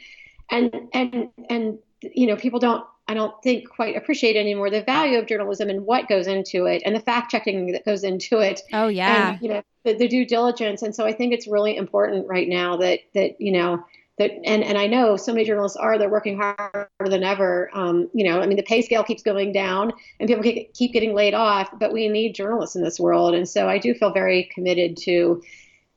[0.51, 1.79] And, and, and,
[2.14, 5.85] you know, people don't, I don't think quite appreciate anymore the value of journalism and
[5.85, 8.62] what goes into it and the fact checking that goes into it.
[8.73, 9.33] Oh, yeah.
[9.33, 10.83] And, you know, the, the due diligence.
[10.83, 13.85] And so I think it's really important right now that, that, you know,
[14.19, 17.69] that and and I know so many journalists are they're working harder than ever.
[17.75, 21.14] Um, you know, I mean the pay scale keeps going down and people keep getting
[21.14, 24.49] laid off, but we need journalists in this world, and so I do feel very
[24.55, 25.43] committed to,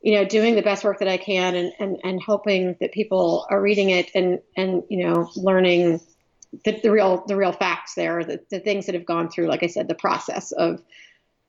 [0.02, 3.46] you know, doing the best work that I can and and and hoping that people
[3.50, 6.00] are reading it and and you know learning
[6.64, 9.64] the, the real the real facts there, the, the things that have gone through, like
[9.64, 10.82] I said, the process of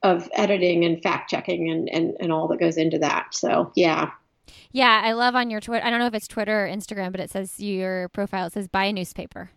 [0.03, 3.35] of editing and fact checking and, and, and all that goes into that.
[3.35, 4.11] So yeah,
[4.71, 5.85] yeah, I love on your Twitter.
[5.85, 8.69] I don't know if it's Twitter or Instagram, but it says your profile it says
[8.69, 9.51] buy a newspaper.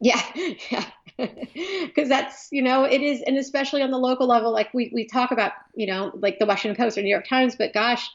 [0.00, 0.22] Yeah,
[0.70, 0.84] yeah,
[1.16, 5.06] because that's you know it is, and especially on the local level, like we we
[5.06, 8.08] talk about you know like the Washington Post or New York Times, but gosh,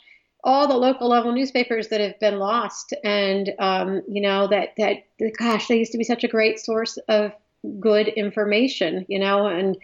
[0.44, 5.04] all the local level newspapers that have been lost, and um, you know that that
[5.38, 7.32] gosh, they used to be such a great source of
[7.80, 9.78] good information, you know, and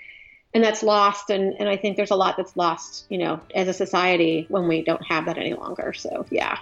[0.54, 3.68] and that's lost and, and i think there's a lot that's lost you know as
[3.68, 6.58] a society when we don't have that any longer so yeah.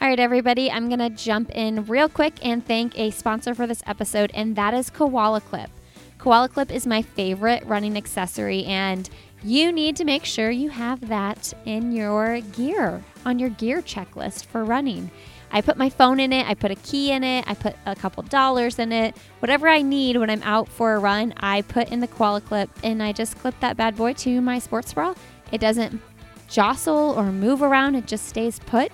[0.00, 3.82] All right everybody i'm gonna jump in real quick and thank a sponsor for this
[3.86, 5.70] episode and that is koala clip.
[6.18, 9.08] Koala clip is my favorite running accessory and
[9.44, 14.46] you need to make sure you have that in your gear on your gear checklist
[14.46, 15.10] for running
[15.54, 17.94] I put my phone in it, I put a key in it, I put a
[17.94, 19.16] couple dollars in it.
[19.38, 22.68] Whatever I need when I'm out for a run, I put in the koala clip
[22.82, 25.14] and I just clip that bad boy to my sports bra.
[25.52, 26.02] It doesn't
[26.48, 28.90] jostle or move around, it just stays put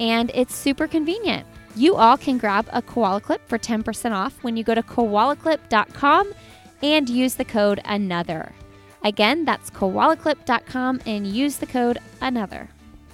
[0.00, 1.46] and it's super convenient.
[1.76, 6.32] You all can grab a koala clip for 10% off when you go to koalaclip.com
[6.82, 8.54] and use the code another.
[9.04, 12.68] Again, that's koalaclip.com and use the code another.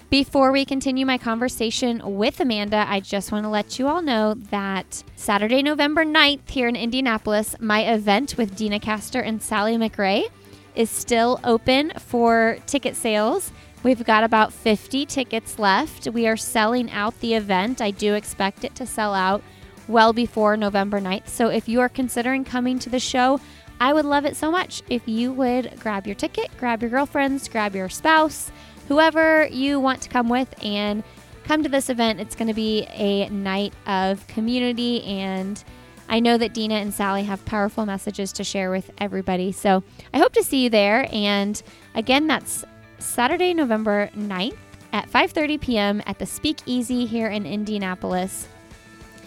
[0.09, 4.35] Before we continue my conversation with Amanda, I just want to let you all know
[4.49, 10.29] that Saturday, November 9th, here in Indianapolis, my event with Deena Kastor and Sally McRae
[10.75, 13.51] is still open for ticket sales.
[13.83, 16.07] We've got about 50 tickets left.
[16.07, 17.81] We are selling out the event.
[17.81, 19.43] I do expect it to sell out
[19.87, 21.27] well before November 9th.
[21.27, 23.39] So if you are considering coming to the show,
[23.79, 27.47] I would love it so much if you would grab your ticket, grab your girlfriends,
[27.47, 28.51] grab your spouse,
[28.87, 31.03] whoever you want to come with, and
[31.43, 32.19] come to this event.
[32.19, 35.63] It's going to be a night of community, and
[36.07, 39.51] I know that Deena and Sally have powerful messages to share with everybody.
[39.51, 39.83] So
[40.13, 41.07] I hope to see you there.
[41.11, 41.61] And
[41.95, 42.63] again, that's
[42.99, 44.57] Saturday, November 9th
[44.93, 46.03] at 5:30 p.m.
[46.05, 48.47] at the Speakeasy here in Indianapolis.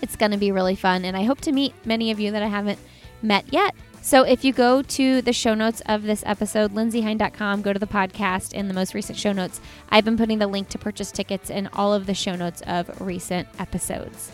[0.01, 2.43] It's going to be really fun, and I hope to meet many of you that
[2.43, 2.79] I haven't
[3.23, 3.75] met yet.
[4.01, 7.87] So if you go to the show notes of this episode, lindseyhein.com, go to the
[7.87, 9.61] podcast in the most recent show notes.
[9.91, 13.01] I've been putting the link to purchase tickets in all of the show notes of
[13.01, 14.33] recent episodes.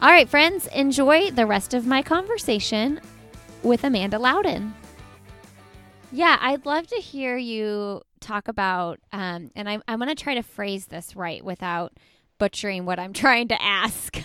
[0.00, 3.00] All right, friends, enjoy the rest of my conversation
[3.64, 4.74] with Amanda Loudin.
[6.12, 10.34] Yeah, I'd love to hear you talk about, um, and I'm, I'm going to try
[10.34, 11.94] to phrase this right without
[12.38, 14.16] butchering what I'm trying to ask.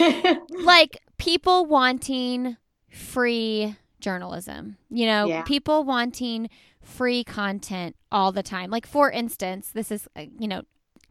[0.50, 2.56] like people wanting
[2.88, 5.42] free journalism, you know, yeah.
[5.42, 6.48] people wanting
[6.82, 8.70] free content all the time.
[8.70, 10.62] Like, for instance, this is, uh, you know,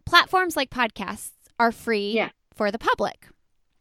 [0.06, 2.30] platforms like podcasts are free yeah.
[2.54, 3.28] for the public.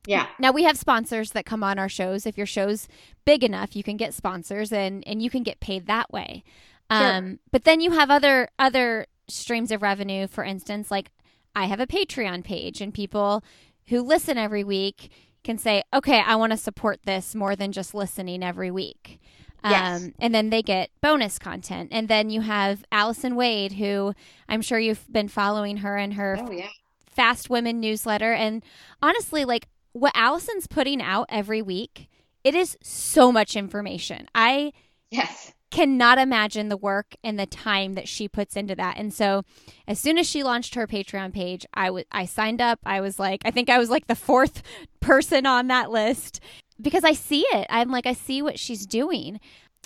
[0.07, 0.27] Yeah.
[0.39, 2.27] Now we have sponsors that come on our shows.
[2.27, 2.89] If your show's
[3.25, 6.45] big enough, you can get sponsors and and you can get paid that way.
[6.91, 7.13] Sure.
[7.15, 10.29] Um, but then you have other other streams of revenue.
[10.29, 11.11] For instance, like
[11.57, 13.43] I have a Patreon page, and people
[13.89, 15.11] who listen every week
[15.47, 19.21] can say, okay, I want to support this more than just listening every week.
[19.65, 20.03] Yes.
[20.03, 21.89] Um, and then they get bonus content.
[21.93, 24.13] And then you have Alison Wade, who
[24.49, 26.69] I'm sure you've been following her in her oh, yeah.
[27.07, 28.33] Fast Women newsletter.
[28.33, 28.63] And
[29.01, 32.09] honestly, like what Alison's putting out every week,
[32.45, 34.29] it is so much information.
[34.35, 34.73] I
[35.11, 38.97] yes cannot imagine the work and the time that she puts into that.
[38.97, 39.43] And so,
[39.87, 42.79] as soon as she launched her Patreon page, I was I signed up.
[42.87, 44.63] I was like, I think I was like the fourth
[45.01, 46.41] person on that list
[46.81, 47.67] because I see it.
[47.69, 49.39] I'm like, I see what she's doing.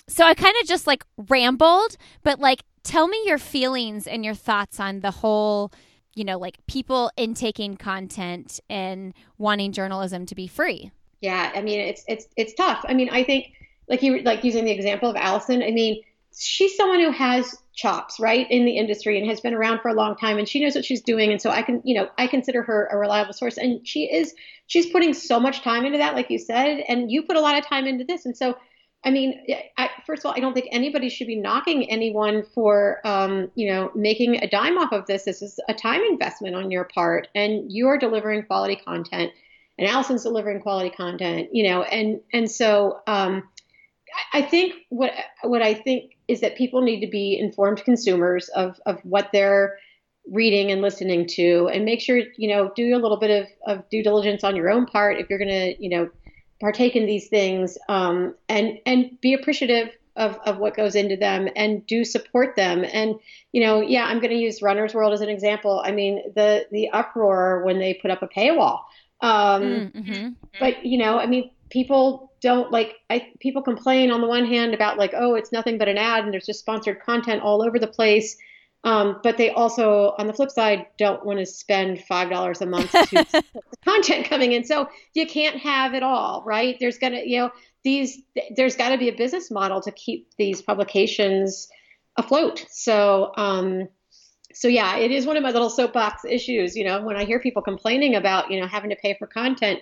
[0.07, 4.33] So I kind of just like rambled, but like, tell me your feelings and your
[4.33, 5.73] thoughts on the whole,
[6.15, 10.91] you know, like people intaking content and wanting journalism to be free.
[11.19, 12.85] Yeah, I mean, it's it's it's tough.
[12.87, 13.51] I mean, I think
[13.91, 15.61] like you like using the example of Alison.
[15.61, 16.01] I mean,
[16.37, 19.93] she's someone who has chops right in the industry and has been around for a
[19.93, 22.27] long time and she knows what she's doing and so i can you know i
[22.27, 24.33] consider her a reliable source and she is
[24.67, 27.57] she's putting so much time into that like you said and you put a lot
[27.57, 28.57] of time into this and so
[29.05, 29.45] i mean
[29.77, 33.71] I, first of all i don't think anybody should be knocking anyone for um, you
[33.71, 37.29] know making a dime off of this this is a time investment on your part
[37.35, 39.31] and you are delivering quality content
[39.79, 43.43] and alison's delivering quality content you know and and so um,
[44.33, 48.79] I think what what I think is that people need to be informed consumers of
[48.85, 49.77] of what they're
[50.29, 53.89] reading and listening to, and make sure you know do a little bit of, of
[53.89, 56.09] due diligence on your own part if you're going to you know
[56.59, 61.47] partake in these things, um, and and be appreciative of of what goes into them,
[61.55, 62.85] and do support them.
[62.91, 63.15] And
[63.51, 65.81] you know, yeah, I'm going to use Runner's World as an example.
[65.83, 68.81] I mean, the the uproar when they put up a paywall.
[69.21, 70.27] Um, mm, mm-hmm.
[70.59, 74.73] But you know, I mean, people don't like I people complain on the one hand
[74.73, 77.79] about like oh it's nothing but an ad and there's just sponsored content all over
[77.79, 78.37] the place.
[78.83, 82.65] Um, but they also on the flip side don't want to spend five dollars a
[82.65, 83.43] month to
[83.85, 84.63] content coming in.
[84.63, 86.77] So you can't have it all right?
[86.79, 87.51] There's gonna you know
[87.83, 88.21] these
[88.55, 91.69] there's got to be a business model to keep these publications
[92.17, 92.65] afloat.
[92.69, 93.87] So um
[94.53, 97.39] so yeah it is one of my little soapbox issues you know when i hear
[97.39, 99.79] people complaining about you know having to pay for content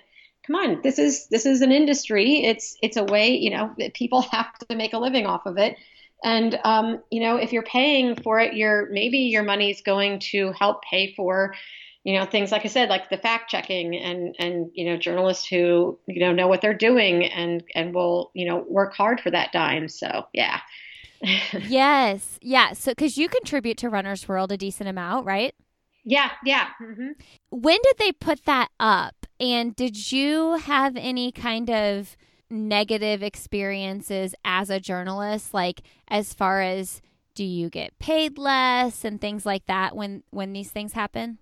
[0.49, 2.43] come on, this is this is an industry.
[2.43, 5.77] It's it's a way, you know, people have to make a living off of it.
[6.23, 10.51] And um, you know, if you're paying for it, you're maybe your money's going to
[10.53, 11.55] help pay for,
[12.03, 15.47] you know, things like I said, like the fact checking and and you know, journalists
[15.47, 19.31] who you know know what they're doing and and will you know work hard for
[19.31, 19.87] that dime.
[19.87, 20.61] So yeah.
[21.67, 22.73] yes, yeah.
[22.73, 25.53] So because you contribute to Runner's World a decent amount, right?
[26.09, 26.69] Yeah, yeah.
[26.81, 27.11] Mm-hmm.
[27.51, 29.27] When did they put that up?
[29.39, 32.17] And did you have any kind of
[32.49, 37.03] negative experiences as a journalist, like as far as
[37.35, 41.37] do you get paid less and things like that when when these things happen?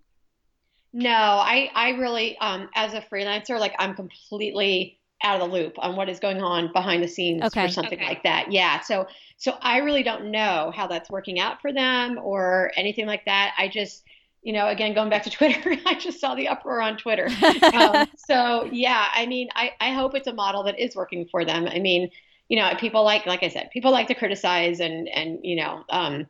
[0.91, 5.75] No, I I really um as a freelancer, like I'm completely out of the loop
[5.79, 7.67] on what is going on behind the scenes okay.
[7.67, 8.07] for something okay.
[8.07, 8.51] like that.
[8.51, 8.81] Yeah.
[8.81, 13.23] So so I really don't know how that's working out for them or anything like
[13.25, 13.53] that.
[13.57, 14.03] I just
[14.41, 17.29] you know, again, going back to Twitter, I just saw the uproar on Twitter.
[17.73, 21.45] Um, so yeah, I mean, I, I hope it's a model that is working for
[21.45, 21.67] them.
[21.67, 22.09] I mean,
[22.49, 25.83] you know, people like, like I said, people like to criticize and, and, you know,
[25.89, 26.27] um,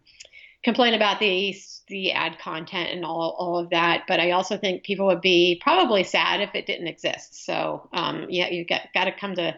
[0.64, 1.56] complain about the
[1.88, 4.04] the ad content and all all of that.
[4.08, 7.46] But I also think people would be probably sad if it didn't exist.
[7.46, 9.56] So um, yeah, you got got to come to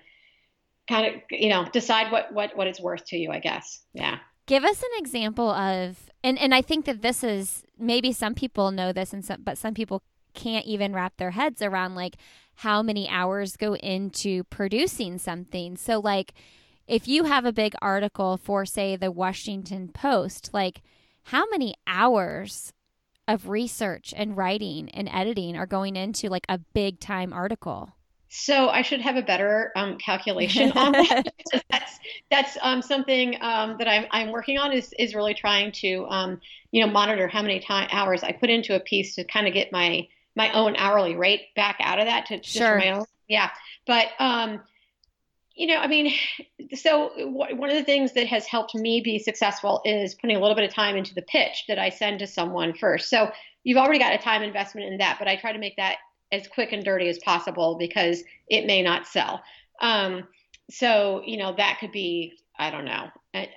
[0.88, 3.32] kind of you know decide what what what it's worth to you.
[3.32, 3.82] I guess.
[3.94, 4.20] Yeah.
[4.46, 8.72] Give us an example of, and and I think that this is maybe some people
[8.72, 10.04] know this, and some, but some people
[10.34, 12.16] can't even wrap their heads around like
[12.56, 15.76] how many hours go into producing something.
[15.78, 16.34] So like
[16.88, 20.82] if you have a big article for say the Washington Post, like
[21.24, 22.74] how many hours
[23.28, 27.94] of research and writing and editing are going into like a big time article?
[28.30, 31.34] So I should have a better um, calculation on that.
[31.70, 32.00] that's
[32.30, 36.42] that's um, something um, that I'm, I'm working on is is really trying to um,
[36.72, 39.54] you know monitor how many time hours I put into a piece to kind of
[39.54, 42.78] get my my own hourly rate back out of that to sure.
[42.78, 43.52] my own yeah.
[43.86, 44.62] But um,
[45.56, 46.14] you know, I mean,
[46.76, 50.56] so one of the things that has helped me be successful is putting a little
[50.56, 53.10] bit of time into the pitch that I send to someone first.
[53.10, 53.32] So
[53.64, 55.98] you've already got a time investment in that, but I try to make that
[56.32, 59.42] as quick and dirty as possible because it may not sell.
[59.82, 60.28] Um,
[60.70, 63.10] so you know that could be I don't know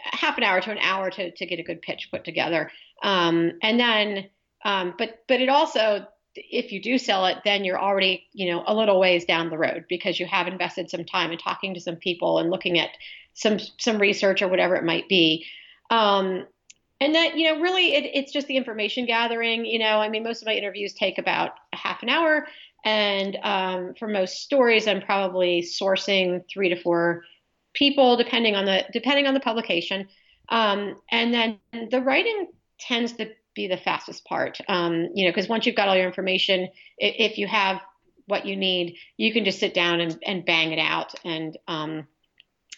[0.04, 2.70] half an hour to an hour to to get a good pitch put together,
[3.02, 4.28] um, and then
[4.64, 8.64] um, but but it also if you do sell it, then you're already, you know,
[8.66, 11.80] a little ways down the road because you have invested some time in talking to
[11.80, 12.90] some people and looking at
[13.34, 15.44] some some research or whatever it might be.
[15.90, 16.46] Um,
[17.02, 19.66] and that, you know, really it, it's just the information gathering.
[19.66, 22.46] You know, I mean, most of my interviews take about a half an hour,
[22.84, 27.24] and um, for most stories, I'm probably sourcing three to four
[27.74, 30.08] people, depending on the depending on the publication.
[30.48, 31.58] Um, and then
[31.90, 32.48] the writing
[32.78, 34.60] tends to be the fastest part.
[34.68, 37.80] Um, you know, because once you've got all your information, if, you have
[38.26, 41.14] what you need, you can just sit down and, and bang it out.
[41.24, 42.06] And um,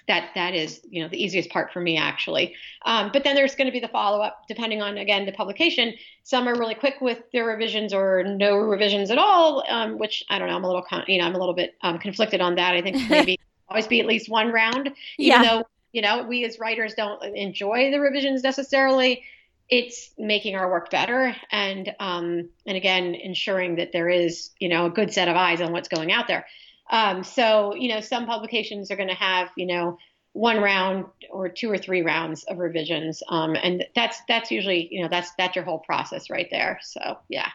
[0.07, 2.55] that that is, you know, the easiest part for me actually.
[2.85, 5.95] Um, but then there's going to be the follow up, depending on again the publication.
[6.23, 10.39] Some are really quick with their revisions or no revisions at all, um, which I
[10.39, 10.57] don't know.
[10.57, 12.75] I'm a little, con- you know, I'm a little bit um, conflicted on that.
[12.75, 13.39] I think maybe
[13.69, 15.43] always be at least one round, even yeah.
[15.43, 19.23] though you know we as writers don't enjoy the revisions necessarily
[19.71, 24.87] it's making our work better and um, and again ensuring that there is you know
[24.87, 26.47] a good set of eyes on what's going out there
[26.91, 29.99] um, so you know some publications are going to have you know
[30.35, 33.23] one round or two or three rounds of revisions.
[33.29, 36.79] Um, and that's that's usually you know that's that's your whole process right there.
[36.83, 37.49] So yeah.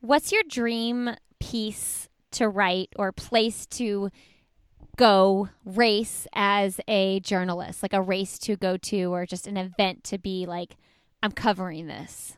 [0.00, 4.10] What's your dream piece to write or place to
[4.96, 10.04] go race as a journalist like a race to go to or just an event
[10.04, 10.76] to be like
[11.22, 12.36] I'm covering this?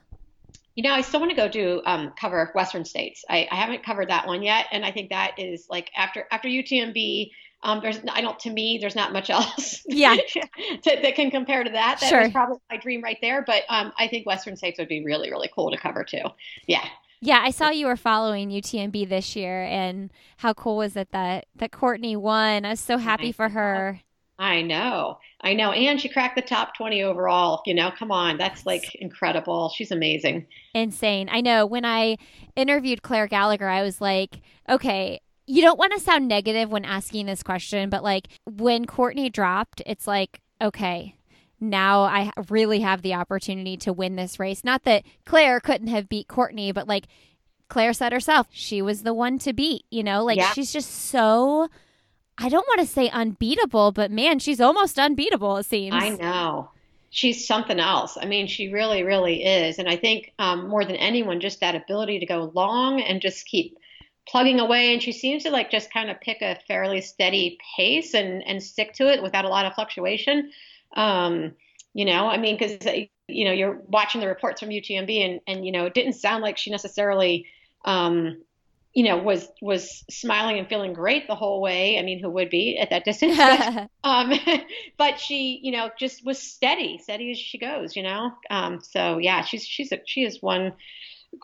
[0.76, 3.24] You know, I still want to go do um, cover Western states.
[3.28, 6.48] I, I, haven't covered that one yet, and I think that is like after after
[6.48, 7.30] UTMB.
[7.62, 10.14] Um, there's I don't to me there's not much else yeah
[10.82, 11.98] to, that can compare to that.
[12.00, 12.22] That sure.
[12.22, 13.42] was probably my dream right there.
[13.42, 16.22] But um, I think Western states would be really really cool to cover too.
[16.66, 16.86] Yeah.
[17.22, 21.46] Yeah, I saw you were following UTMB this year, and how cool was it that
[21.56, 22.66] that Courtney won?
[22.66, 24.02] I was so happy for her.
[24.38, 25.18] I know.
[25.40, 25.72] I know.
[25.72, 27.62] And she cracked the top 20 overall.
[27.64, 28.36] You know, come on.
[28.36, 29.70] That's like incredible.
[29.70, 30.46] She's amazing.
[30.74, 31.28] Insane.
[31.30, 31.64] I know.
[31.64, 32.16] When I
[32.54, 37.26] interviewed Clare Gallagher, I was like, okay, you don't want to sound negative when asking
[37.26, 41.14] this question, but like when Courtney dropped, it's like, okay,
[41.60, 44.64] now I really have the opportunity to win this race.
[44.64, 47.06] Not that Clare couldn't have beat Courtney, but like
[47.68, 50.24] Clare said herself, she was the one to beat, you know?
[50.24, 50.52] Like yeah.
[50.52, 51.68] she's just so
[52.38, 55.94] I don't want to say unbeatable, but man, she's almost unbeatable, it seems.
[55.94, 56.70] I know.
[57.10, 58.18] She's something else.
[58.20, 59.78] I mean, she really, really is.
[59.78, 63.46] And I think um, more than anyone, just that ability to go long and just
[63.46, 63.78] keep
[64.28, 64.92] plugging away.
[64.92, 68.62] And she seems to like just kind of pick a fairly steady pace and, and
[68.62, 70.50] stick to it without a lot of fluctuation.
[70.94, 71.52] Um,
[71.94, 72.84] you know, I mean, because,
[73.28, 76.42] you know, you're watching the reports from UTMB and, and, you know, it didn't sound
[76.42, 77.46] like she necessarily,
[77.86, 78.42] um,
[78.96, 81.98] you know, was was smiling and feeling great the whole way.
[81.98, 83.36] I mean, who would be at that distance?
[83.36, 84.32] But, um,
[84.96, 87.94] but she, you know, just was steady, steady as she goes.
[87.94, 90.72] You know, um, so yeah, she's she's a, she is one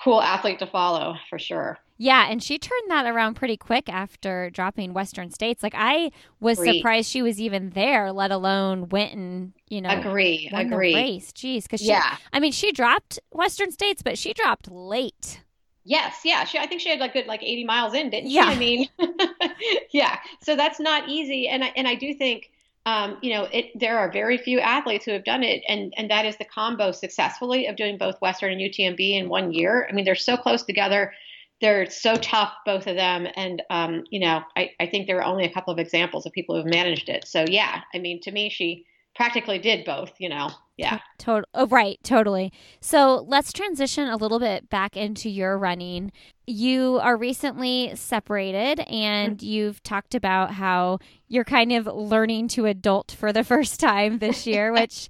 [0.03, 1.79] cool athlete to follow for sure.
[1.99, 5.63] Yeah, and she turned that around pretty quick after dropping Western States.
[5.63, 6.79] Like I was agree.
[6.79, 10.95] surprised she was even there, let alone went and you know agree, won agree.
[10.95, 11.33] the race.
[11.33, 15.42] Jeez, because yeah, I mean, she dropped Western States, but she dropped late.
[15.85, 16.45] Yes, yeah.
[16.45, 18.51] She, I think she had like good like 80 miles in, didn't yeah.
[18.51, 18.57] she?
[18.57, 18.89] I mean,
[19.93, 20.19] yeah.
[20.41, 22.51] So that's not easy, and I, and I do think,
[22.87, 26.11] um, you know, it there are very few athletes who have done it, and and
[26.11, 29.87] that is the combo successfully of doing both Western and UTMB in one year.
[29.89, 31.13] I mean, they're so close together.
[31.61, 35.25] They're so tough, both of them, and um, you know, I, I think there are
[35.25, 37.27] only a couple of examples of people who've managed it.
[37.27, 40.51] So yeah, I mean, to me, she practically did both, you know.
[40.77, 41.01] Yeah.
[41.19, 41.49] Total.
[41.55, 41.99] Oh, right.
[42.03, 42.53] Totally.
[42.81, 46.13] So let's transition a little bit back into your running.
[46.47, 49.47] You are recently separated and mm-hmm.
[49.47, 50.99] you've talked about how
[51.29, 55.09] you're kind of learning to adult for the first time this year, which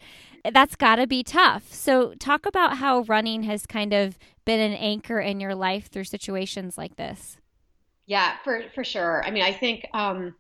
[0.53, 1.73] that's got to be tough.
[1.73, 6.05] So talk about how running has kind of been an anchor in your life through
[6.05, 7.37] situations like this.
[8.07, 9.23] Yeah, for for sure.
[9.25, 10.35] I mean, I think um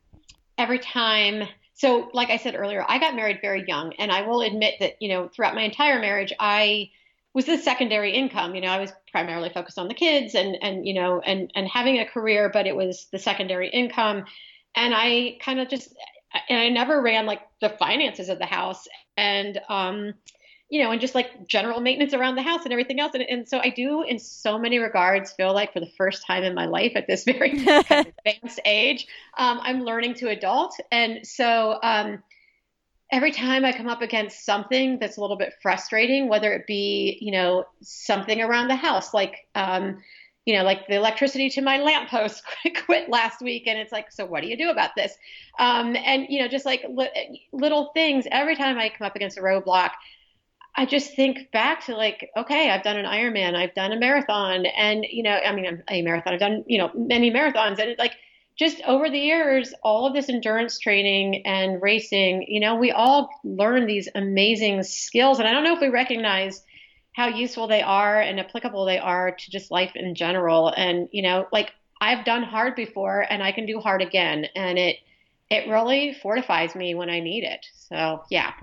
[0.59, 1.45] every time
[1.83, 4.95] so like i said earlier i got married very young and i will admit that
[5.01, 6.89] you know throughout my entire marriage i
[7.35, 8.55] was the secondary income.
[8.55, 11.67] You know i was primarily focused on the kids and and you know and and
[11.67, 14.25] having a career but it was the secondary income.
[14.75, 15.95] And i kind of just
[16.49, 18.87] and i never ran like the finances of the house.
[19.17, 20.15] And um
[20.73, 23.13] you know, and just like general maintenance around the house and everything else.
[23.13, 26.45] And, and so I do, in so many regards, feel like for the first time
[26.45, 29.07] in my life at this very advanced age,
[29.37, 30.75] um, I'm learning to adult.
[30.91, 32.23] And so um,
[33.11, 37.19] every time I come up against something that's a little bit frustrating, whether it be,
[37.21, 39.99] you know, something around the house, like, um,
[40.47, 42.45] you know, like the electricity to my lamppost
[42.87, 43.65] quit last week.
[43.67, 45.13] And it's like, so what do you do about this?
[45.59, 49.37] Um, and, you know, just like li- little things, every time I come up against
[49.37, 49.91] a roadblock,
[50.75, 54.65] I just think back to like, okay, I've done an Ironman, I've done a marathon,
[54.67, 57.95] and you know, I mean, I'm a marathon, I've done you know many marathons, and
[57.99, 58.15] like
[58.59, 63.31] just over the years, all of this endurance training and racing, you know, we all
[63.45, 66.63] learn these amazing skills, and I don't know if we recognize
[67.15, 70.69] how useful they are and applicable they are to just life in general.
[70.75, 74.79] And you know, like I've done hard before, and I can do hard again, and
[74.79, 74.97] it
[75.51, 77.67] it really fortifies me when I need it.
[77.75, 78.55] So yeah.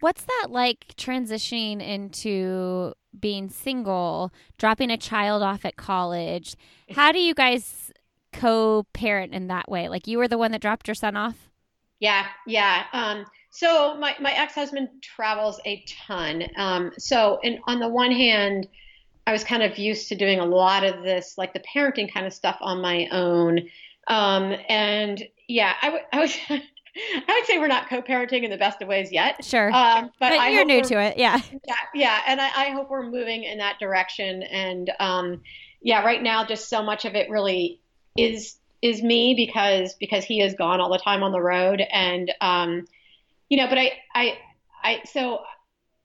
[0.00, 6.54] What's that like transitioning into being single, dropping a child off at college?
[6.90, 7.92] How do you guys
[8.32, 9.88] co parent in that way?
[9.88, 11.50] Like you were the one that dropped your son off?
[11.98, 12.84] Yeah, yeah.
[12.92, 16.44] Um, so my, my ex husband travels a ton.
[16.56, 18.68] Um, so in, on the one hand,
[19.26, 22.26] I was kind of used to doing a lot of this, like the parenting kind
[22.26, 23.68] of stuff on my own.
[24.08, 26.36] Um, and yeah, I, w- I was
[26.96, 29.44] I would say we're not co-parenting in the best of ways yet.
[29.44, 31.40] Sure, um, but, but you're new to it, yeah.
[31.66, 34.42] Yeah, yeah, and I, I, hope we're moving in that direction.
[34.42, 35.42] And um,
[35.82, 37.80] yeah, right now, just so much of it really
[38.16, 42.32] is is me because because he is gone all the time on the road, and
[42.40, 42.86] um,
[43.48, 44.38] you know, but I I
[44.82, 45.40] I so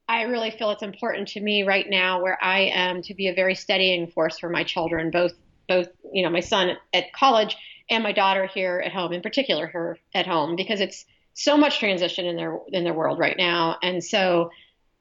[0.08, 3.34] I really feel it's important to me right now where I am to be a
[3.34, 5.32] very steadying force for my children, both
[5.68, 7.56] both you know my son at college
[7.90, 11.04] and my daughter here at home, in particular her at home, because it's
[11.34, 14.50] so much transition in their in their world right now, and so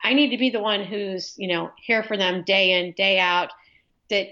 [0.03, 3.19] I need to be the one who's you know here for them day in day
[3.19, 3.51] out,
[4.09, 4.27] that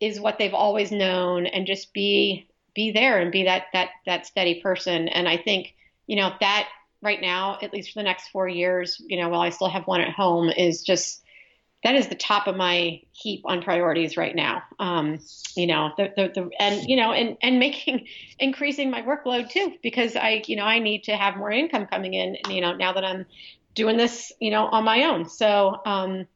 [0.00, 4.26] is what they've always known, and just be be there and be that that that
[4.26, 5.08] steady person.
[5.08, 5.74] And I think
[6.06, 6.68] you know that
[7.02, 9.86] right now, at least for the next four years, you know, while I still have
[9.86, 11.22] one at home, is just
[11.84, 14.62] that is the top of my heap on priorities right now.
[14.80, 15.20] Um,
[15.54, 18.06] you know, the, the, the, and you know, and and making
[18.38, 22.14] increasing my workload too, because I, you know, I need to have more income coming
[22.14, 22.36] in.
[22.48, 23.26] You know, now that I'm
[23.74, 25.28] doing this, you know, on my own.
[25.28, 26.26] So um,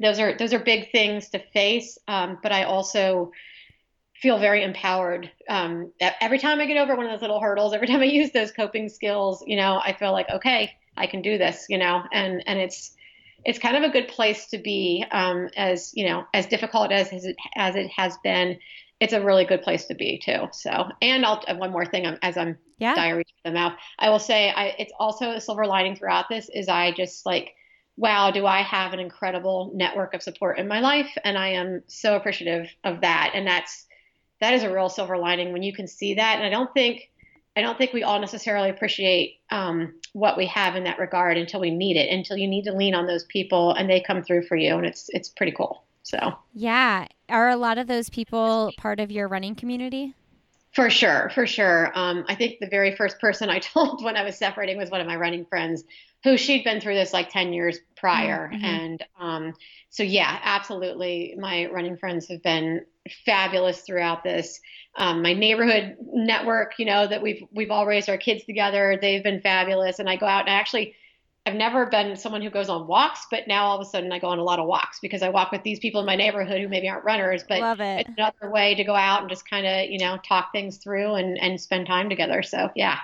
[0.00, 1.98] those are those are big things to face.
[2.06, 3.32] Um, but I also
[4.14, 5.30] feel very empowered.
[5.48, 8.30] Um, every time I get over one of those little hurdles, every time I use
[8.30, 11.66] those coping skills, you know, I feel like okay, I can do this.
[11.68, 12.96] You know, and and it's
[13.46, 15.04] it's kind of a good place to be.
[15.10, 18.58] Um, as you know, as difficult as as it, as it has been,
[19.00, 20.48] it's a really good place to be too.
[20.52, 22.94] So, and I'll one more thing as I'm yeah.
[22.94, 23.74] diary to the mouth.
[23.98, 27.54] I will say, I, it's also a silver lining throughout this is I just like,
[27.96, 31.82] wow, do I have an incredible network of support in my life, and I am
[31.86, 33.30] so appreciative of that.
[33.34, 33.86] And that's
[34.40, 36.36] that is a real silver lining when you can see that.
[36.36, 37.10] And I don't think
[37.56, 41.58] I don't think we all necessarily appreciate um, what we have in that regard until
[41.58, 44.42] we need it, until you need to lean on those people and they come through
[44.42, 45.84] for you, and it's it's pretty cool.
[46.02, 46.18] So
[46.54, 50.14] yeah, are a lot of those people part of your running community?
[50.72, 51.90] For sure, for sure.
[51.98, 55.00] Um, I think the very first person I told when I was separating was one
[55.00, 55.84] of my running friends,
[56.26, 58.64] who she'd been through this like ten years prior, mm-hmm.
[58.64, 59.54] and um,
[59.90, 61.36] so yeah, absolutely.
[61.38, 62.84] My running friends have been
[63.24, 64.60] fabulous throughout this.
[64.96, 68.98] Um, my neighborhood network, you know, that we've we've all raised our kids together.
[69.00, 70.96] They've been fabulous, and I go out and I actually.
[71.48, 74.18] I've never been someone who goes on walks, but now all of a sudden I
[74.18, 76.60] go on a lot of walks because I walk with these people in my neighborhood
[76.60, 78.00] who maybe aren't runners, but Love it.
[78.00, 81.14] it's another way to go out and just kind of, you know, talk things through
[81.14, 82.42] and, and spend time together.
[82.42, 82.98] So, yeah.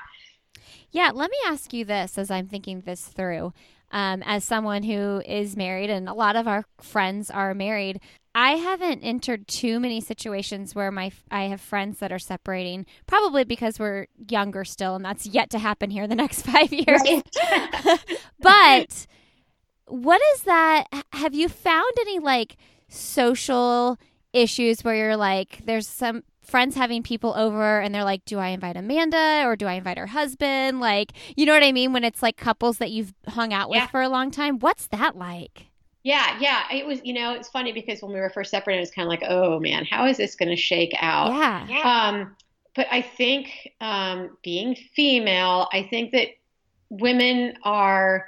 [0.90, 1.10] Yeah.
[1.14, 3.52] Let me ask you this as I'm thinking this through.
[3.90, 8.00] Um, as someone who is married and a lot of our friends are married,
[8.34, 13.44] I haven't entered too many situations where my I have friends that are separating, probably
[13.44, 17.02] because we're younger still, and that's yet to happen here the next five years.
[17.02, 18.00] Right.
[18.40, 19.06] but
[19.86, 20.86] what is that?
[21.12, 22.56] Have you found any like
[22.88, 23.98] social
[24.32, 28.48] issues where you're like, there's some friends having people over and they're like, do I
[28.48, 30.80] invite Amanda or do I invite her husband?
[30.80, 31.92] Like, you know what I mean?
[31.92, 33.86] When it's like couples that you've hung out with yeah.
[33.86, 35.66] for a long time, what's that like?
[36.02, 36.64] Yeah, yeah.
[36.72, 39.06] It was, you know, it's funny because when we were first separated, it was kind
[39.06, 41.32] of like, oh man, how is this going to shake out?
[41.68, 41.80] Yeah.
[41.80, 42.36] Um,
[42.74, 46.28] but I think um, being female, I think that
[46.88, 48.26] women are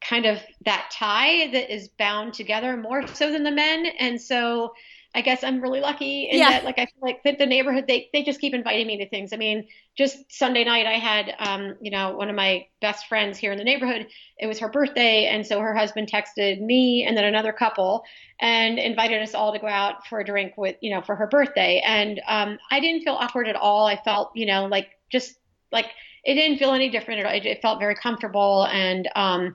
[0.00, 3.86] kind of that tie that is bound together more so than the men.
[3.98, 4.74] And so
[5.14, 6.50] I guess I'm really lucky in yeah.
[6.50, 9.08] that, like, I feel like that the neighborhood, they, they just keep inviting me to
[9.08, 9.32] things.
[9.32, 13.38] I mean, just Sunday night, I had, um, you know, one of my best friends
[13.38, 14.08] here in the neighborhood,
[14.38, 15.26] it was her birthday.
[15.26, 18.02] And so her husband texted me and then another couple
[18.40, 21.28] and invited us all to go out for a drink with, you know, for her
[21.28, 21.80] birthday.
[21.86, 23.86] And um, I didn't feel awkward at all.
[23.86, 25.36] I felt, you know, like just
[25.70, 25.86] like
[26.24, 27.32] it didn't feel any different at all.
[27.32, 28.66] It, it felt very comfortable.
[28.66, 29.54] And, um,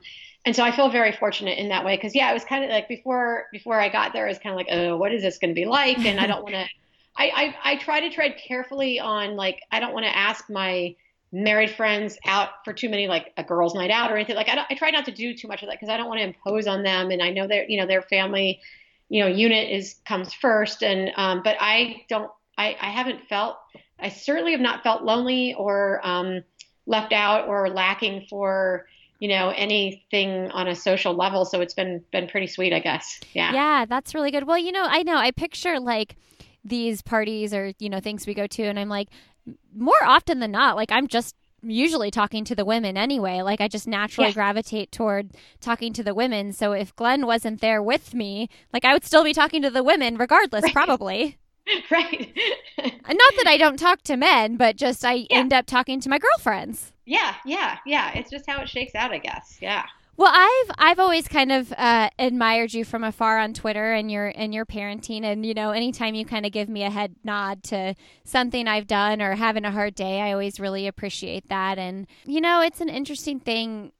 [0.50, 2.72] and so I feel very fortunate in that way because yeah, it was kind of
[2.72, 5.38] like before before I got there, it was kind of like, oh, what is this
[5.38, 6.00] going to be like?
[6.00, 6.66] And I don't want to.
[7.16, 10.95] I, I I try to tread carefully on like I don't want to ask my
[11.32, 14.36] married friends out for too many like a girls' night out or anything.
[14.36, 16.08] Like I don't, I try not to do too much of that because I don't
[16.08, 18.60] want to impose on them, and I know their you know their family,
[19.08, 22.32] you know, unit is comes first, and um, but I don't.
[22.58, 23.58] I I haven't felt.
[24.00, 26.41] I certainly have not felt lonely or um,
[26.88, 28.88] left out or lacking for
[29.20, 31.45] you know anything on a social level.
[31.45, 33.20] So it's been been pretty sweet i guess.
[33.34, 33.53] Yeah.
[33.53, 34.47] Yeah that's really good.
[34.47, 36.15] Well you know i know i picture like
[36.63, 39.07] these parties or you know things we go to and i'm like
[39.74, 43.41] more often than not like i'm just usually talking to the women anyway.
[43.41, 44.34] Like i just naturally yeah.
[44.34, 46.53] gravitate toward talking to the women.
[46.53, 49.84] So if glenn wasn't there with me like i would still be talking to the
[49.84, 50.74] women regardless right.
[50.74, 51.38] probably
[51.91, 52.38] right
[53.07, 55.26] not that i don't talk to men but just i yeah.
[55.32, 58.11] end up talking to my girlfriends yeah, yeah, yeah.
[58.13, 59.57] It's just how it shakes out, I guess.
[59.59, 59.84] Yeah.
[60.15, 64.32] Well, I've I've always kind of uh, admired you from afar on Twitter and your
[64.36, 67.63] and your parenting, and you know, anytime you kind of give me a head nod
[67.63, 67.95] to
[68.26, 71.80] something I've done or having a hard day, I always really appreciate that.
[71.80, 73.91] And you know, it's an interesting thing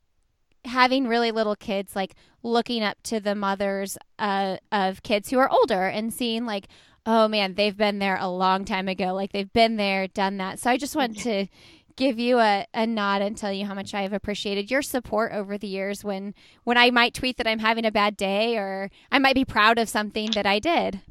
[0.66, 2.14] having really little kids, like
[2.44, 6.68] looking up to the mothers uh, of kids who are older and seeing like,
[7.10, 10.60] oh man, they've been there a long time ago, like they've been there, done that.
[10.60, 11.48] So I just want to
[11.96, 15.32] give you a, a nod and tell you how much I have appreciated your support
[15.34, 16.36] over the years when
[16.66, 19.80] when I might tweet that I'm having a bad day or I might be proud
[19.80, 21.02] of something that I did.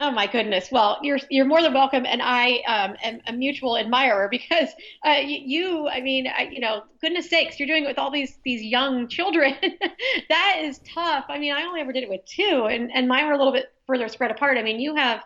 [0.00, 0.68] Oh my goodness!
[0.72, 4.70] Well, you're you're more than welcome, and I um, am a mutual admirer because
[5.04, 8.38] uh, you, I mean, I, you know, goodness sakes, you're doing it with all these
[8.42, 9.54] these young children.
[10.28, 11.26] that is tough.
[11.28, 13.52] I mean, I only ever did it with two, and and mine were a little
[13.52, 14.56] bit further spread apart.
[14.56, 15.22] I mean, you have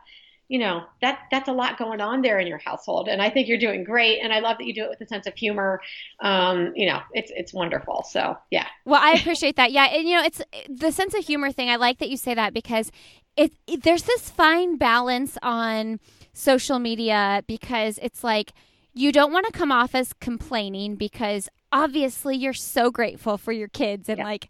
[0.48, 3.48] you know that that's a lot going on there in your household and i think
[3.48, 5.80] you're doing great and i love that you do it with a sense of humor.
[6.20, 8.04] Um, you know it's it's wonderful.
[8.08, 8.66] So yeah.
[8.84, 9.72] Well i appreciate that.
[9.72, 12.34] Yeah and you know it's the sense of humor thing i like that you say
[12.34, 12.90] that because
[13.36, 16.00] it, it there's this fine balance on
[16.32, 18.52] social media because it's like
[18.94, 23.68] you don't want to come off as complaining because obviously you're so grateful for your
[23.68, 24.24] kids and yeah.
[24.24, 24.48] like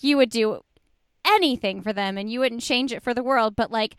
[0.00, 0.60] you would do
[1.24, 3.96] anything for them and you wouldn't change it for the world but like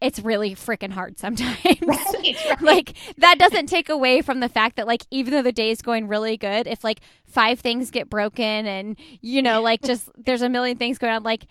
[0.00, 1.58] it's really freaking hard sometimes.
[1.64, 2.36] Right, right.
[2.60, 5.82] like that doesn't take away from the fact that like even though the day is
[5.82, 10.42] going really good, if like five things get broken and you know like just there's
[10.42, 11.46] a million things going on, like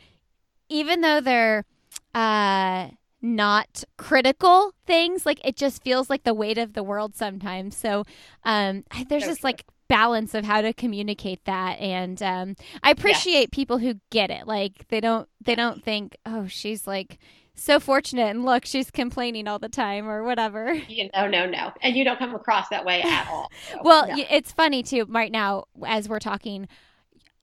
[0.70, 1.66] even though they're
[2.14, 2.88] uh
[3.22, 7.76] not critical things, like it just feels like the weight of the world sometimes.
[7.76, 8.06] So
[8.43, 9.50] um there's so this true.
[9.50, 14.45] like balance of how to communicate that and um I appreciate people who get it.
[14.48, 17.20] Like they don't they don't think, "Oh, she's like
[17.60, 21.72] so fortunate and look she's complaining all the time or whatever you know no no
[21.82, 24.24] and you don't come across that way at all so, well no.
[24.30, 26.68] it's funny too right now as we're talking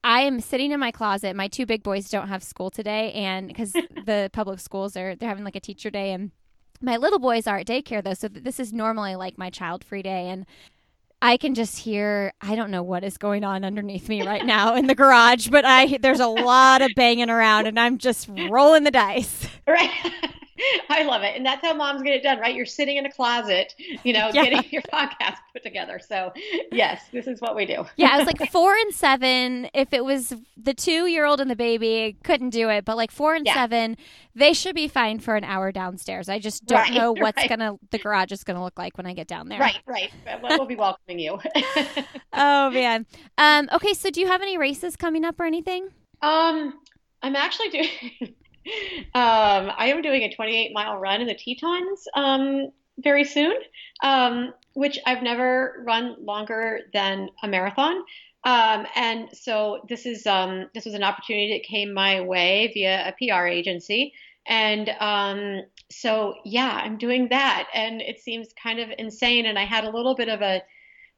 [0.07, 1.35] I am sitting in my closet.
[1.35, 3.73] My two big boys don't have school today, and because
[4.05, 6.31] the public schools are they're having like a teacher day, and
[6.83, 10.03] my little boys are at daycare though, so this is normally like my child free
[10.03, 10.45] day, and
[11.25, 14.75] I can just hear I don't know what is going on underneath me right now
[14.77, 18.85] in the garage, but I there's a lot of banging around and I'm just rolling
[18.85, 19.49] the dice.
[19.67, 19.91] Right.
[20.89, 21.37] I love it.
[21.37, 22.55] And that's how moms get it done, right?
[22.55, 24.45] You're sitting in a closet, you know, yeah.
[24.45, 26.01] getting your podcast put together.
[26.07, 26.33] So,
[26.73, 27.85] yes, this is what we do.
[27.97, 29.69] yeah, it was like four and seven.
[29.75, 32.85] If it was the two year old and the baby, couldn't do it.
[32.85, 33.55] But like four and yeah.
[33.55, 33.97] seven,
[34.35, 36.29] they should be fine for an hour downstairs.
[36.29, 37.49] I just don't right, know what's right.
[37.49, 39.61] gonna the garage is gonna look like when I get down there.
[39.61, 40.11] Right, right.
[40.43, 41.39] We'll be welcoming you.
[42.33, 43.07] oh man.
[43.39, 43.69] Um.
[43.73, 43.95] Okay.
[43.95, 45.89] So, do you have any races coming up or anything?
[46.23, 46.75] Um.
[47.23, 48.35] I'm actually doing.
[49.15, 53.55] Um, I am doing a 28 mile run in the Tetons um, very soon,
[54.03, 58.03] um, which I've never run longer than a marathon.
[58.45, 63.09] Um, and so this is um, this was an opportunity that came my way via
[63.09, 64.13] a PR agency,
[64.47, 69.47] and um, so yeah, I'm doing that, and it seems kind of insane.
[69.47, 70.63] And I had a little bit of a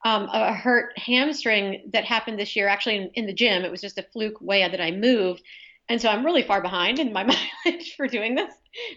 [0.05, 3.65] um, a hurt hamstring that happened this year, actually in, in the gym.
[3.65, 5.43] It was just a fluke way that I moved,
[5.89, 7.23] and so I'm really far behind in my
[7.65, 8.53] mileage for doing this.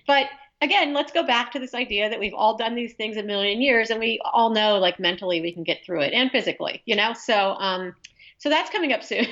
[0.07, 0.27] But
[0.61, 3.61] again, let's go back to this idea that we've all done these things a million
[3.61, 6.95] years, and we all know, like mentally, we can get through it, and physically, you
[6.95, 7.13] know.
[7.13, 7.95] So um,
[8.39, 9.27] so that's coming up soon.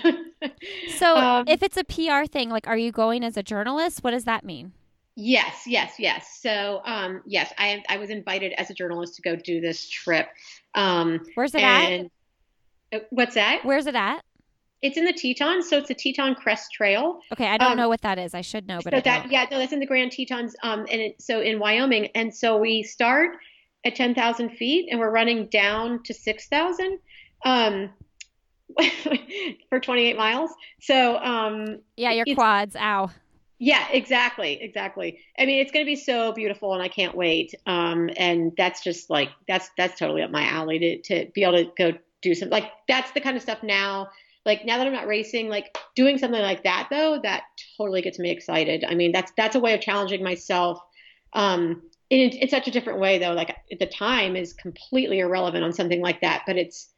[0.98, 4.04] so um, if it's a PR thing, like, are you going as a journalist?
[4.04, 4.74] What does that mean?
[5.16, 6.40] Yes, yes, yes.
[6.42, 10.28] So, um, yes, I I was invited as a journalist to go do this trip.
[10.76, 12.06] Um, Where's it at?
[12.94, 13.66] Uh, what's that?
[13.66, 14.24] Where's it at?
[14.82, 17.20] It's in the Tetons, so it's a Teton Crest Trail.
[17.34, 18.34] Okay, I don't um, know what that is.
[18.34, 21.02] I should know, but so that yeah, no, that's in the Grand Tetons, um, and
[21.02, 23.38] it, so in Wyoming, and so we start
[23.86, 27.00] at ten thousand feet, and we're running down to six thousand.
[27.46, 27.92] Um,
[29.70, 30.52] for 28 miles.
[30.82, 33.10] So, um, yeah, your quads, ow.
[33.60, 35.20] Yeah, exactly, exactly.
[35.38, 37.56] I mean, it's going to be so beautiful, and I can't wait.
[37.66, 41.64] Um, and that's just like that's that's totally up my alley to to be able
[41.64, 44.10] to go do some, like that's the kind of stuff now.
[44.48, 47.44] Like now that I'm not racing, like doing something like that though, that
[47.78, 48.84] totally gets me excited.
[48.88, 50.80] I mean, that's that's a way of challenging myself.
[51.34, 53.34] Um, in, in such a different way though.
[53.34, 56.90] Like the time is completely irrelevant on something like that, but it's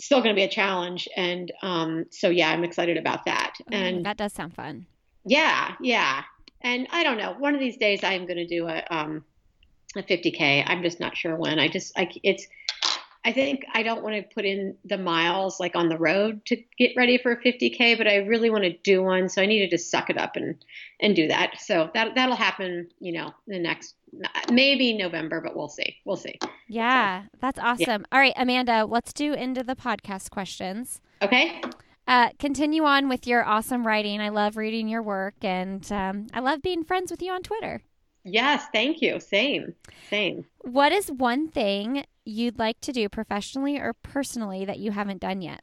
[0.00, 1.08] still going to be a challenge.
[1.16, 3.54] And um, so, yeah, I'm excited about that.
[3.60, 4.86] Oh, and that does sound fun.
[5.24, 6.22] Yeah, yeah.
[6.62, 7.34] And I don't know.
[7.38, 9.24] One of these days, I am going to do a um,
[9.96, 10.64] a 50k.
[10.66, 11.58] I'm just not sure when.
[11.58, 12.46] I just like it's
[13.24, 16.56] I think I don't want to put in the miles like on the road to
[16.78, 19.28] get ready for a 50k, but I really want to do one.
[19.28, 20.56] So I needed to suck it up and
[21.00, 21.60] and do that.
[21.60, 23.94] So that that'll happen, you know, the next
[24.50, 25.96] maybe November, but we'll see.
[26.04, 26.38] We'll see.
[26.68, 28.02] Yeah, so, that's awesome.
[28.02, 28.06] Yeah.
[28.12, 31.00] All right, Amanda, let's do into the podcast questions.
[31.22, 31.60] Okay.
[32.06, 34.20] Uh, continue on with your awesome writing.
[34.20, 37.82] I love reading your work, and um, I love being friends with you on Twitter.
[38.24, 39.20] Yes, thank you.
[39.20, 39.74] Same,
[40.08, 40.44] same.
[40.58, 45.42] What is one thing you'd like to do professionally or personally that you haven't done
[45.42, 45.62] yet?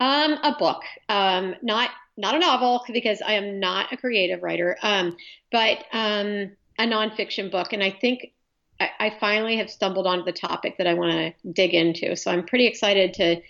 [0.00, 0.82] Um, a book.
[1.08, 4.76] Um, not not a novel because I am not a creative writer.
[4.82, 5.16] Um,
[5.50, 8.32] but um, a nonfiction book, and I think
[8.80, 12.16] I, I finally have stumbled onto the topic that I want to dig into.
[12.16, 13.40] So I'm pretty excited to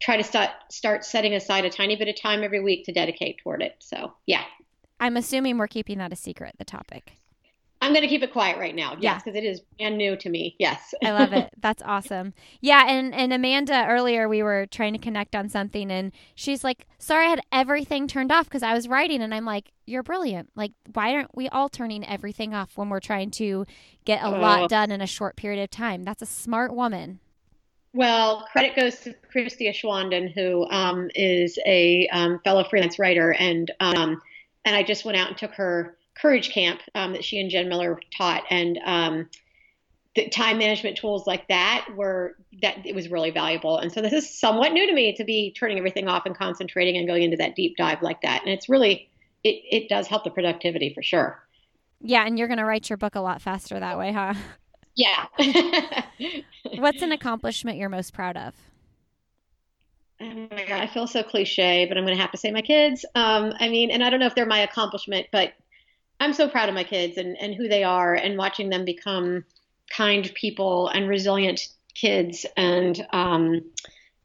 [0.00, 3.38] try to start start setting aside a tiny bit of time every week to dedicate
[3.38, 3.76] toward it.
[3.78, 4.44] So yeah.
[5.00, 7.14] I'm assuming we're keeping that a secret, the topic.
[7.82, 8.96] I'm going to keep it quiet right now.
[9.00, 9.42] Yes, because yeah.
[9.42, 10.54] it is brand new to me.
[10.60, 10.94] Yes.
[11.04, 11.50] I love it.
[11.60, 12.32] That's awesome.
[12.60, 16.86] Yeah, and and Amanda earlier we were trying to connect on something and she's like,
[16.98, 20.50] "Sorry, I had everything turned off because I was writing." And I'm like, "You're brilliant.
[20.54, 23.66] Like, why aren't we all turning everything off when we're trying to
[24.04, 27.18] get a uh, lot done in a short period of time?" That's a smart woman.
[27.94, 33.72] Well, credit goes to Christie Aschwanden, who um, is a um, fellow freelance writer, and
[33.80, 34.22] um,
[34.64, 37.68] and I just went out and took her courage camp um, that she and Jen
[37.68, 39.28] Miller taught, and um,
[40.14, 43.78] the time management tools like that were that it was really valuable.
[43.78, 46.96] And so this is somewhat new to me to be turning everything off and concentrating
[46.96, 48.42] and going into that deep dive like that.
[48.42, 49.10] And it's really
[49.42, 51.42] it it does help the productivity for sure.
[52.00, 54.34] Yeah, and you're going to write your book a lot faster that way, huh?
[54.94, 55.26] Yeah.
[56.76, 58.54] What's an accomplishment you're most proud of?
[60.20, 62.62] Oh my God, I feel so cliche, but I'm going to have to say my
[62.62, 63.04] kids.
[63.14, 65.52] Um, I mean, and I don't know if they're my accomplishment, but
[66.20, 69.44] I'm so proud of my kids and, and who they are and watching them become
[69.90, 72.46] kind people and resilient kids.
[72.56, 73.62] And um,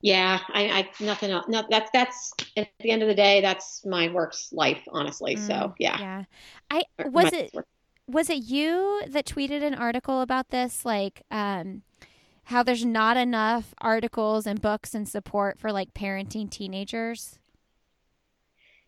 [0.02, 1.48] yeah, I, I nothing else.
[1.48, 5.36] No, that's that's at the end of the day, that's my work's life, honestly.
[5.36, 5.98] Mm, so yeah.
[6.00, 6.24] Yeah.
[6.70, 7.52] I was it
[8.08, 11.82] was it you that tweeted an article about this, like um,
[12.46, 17.40] how there's not enough articles and books and support for like parenting teenagers?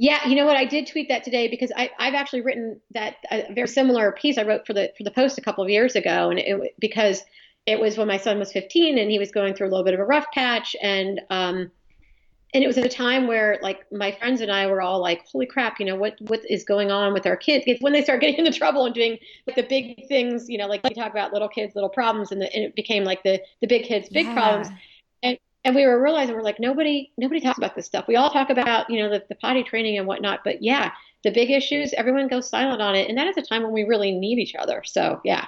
[0.02, 0.56] Yeah, you know what?
[0.56, 4.38] I did tweet that today because I, have actually written that a very similar piece
[4.38, 7.22] I wrote for the for the Post a couple of years ago, and it because
[7.66, 9.94] it was when my son was 15 and he was going through a little bit
[9.94, 11.70] of a rough patch, and um,
[12.54, 15.26] and it was at a time where like my friends and I were all like,
[15.30, 17.66] holy crap, you know what what is going on with our kids?
[17.68, 20.68] It's when they start getting into trouble and doing like the big things, you know,
[20.68, 23.42] like we talk about little kids, little problems, and, the, and it became like the
[23.60, 24.34] the big kids, big yeah.
[24.34, 24.70] problems
[25.66, 28.06] and we were realizing we're like nobody nobody talks about this stuff.
[28.08, 30.92] We all talk about you know the, the potty training and whatnot but yeah
[31.24, 33.10] the big issues everyone goes silent on it.
[33.10, 34.84] And that is a time when we really need each other.
[34.86, 35.46] So yeah.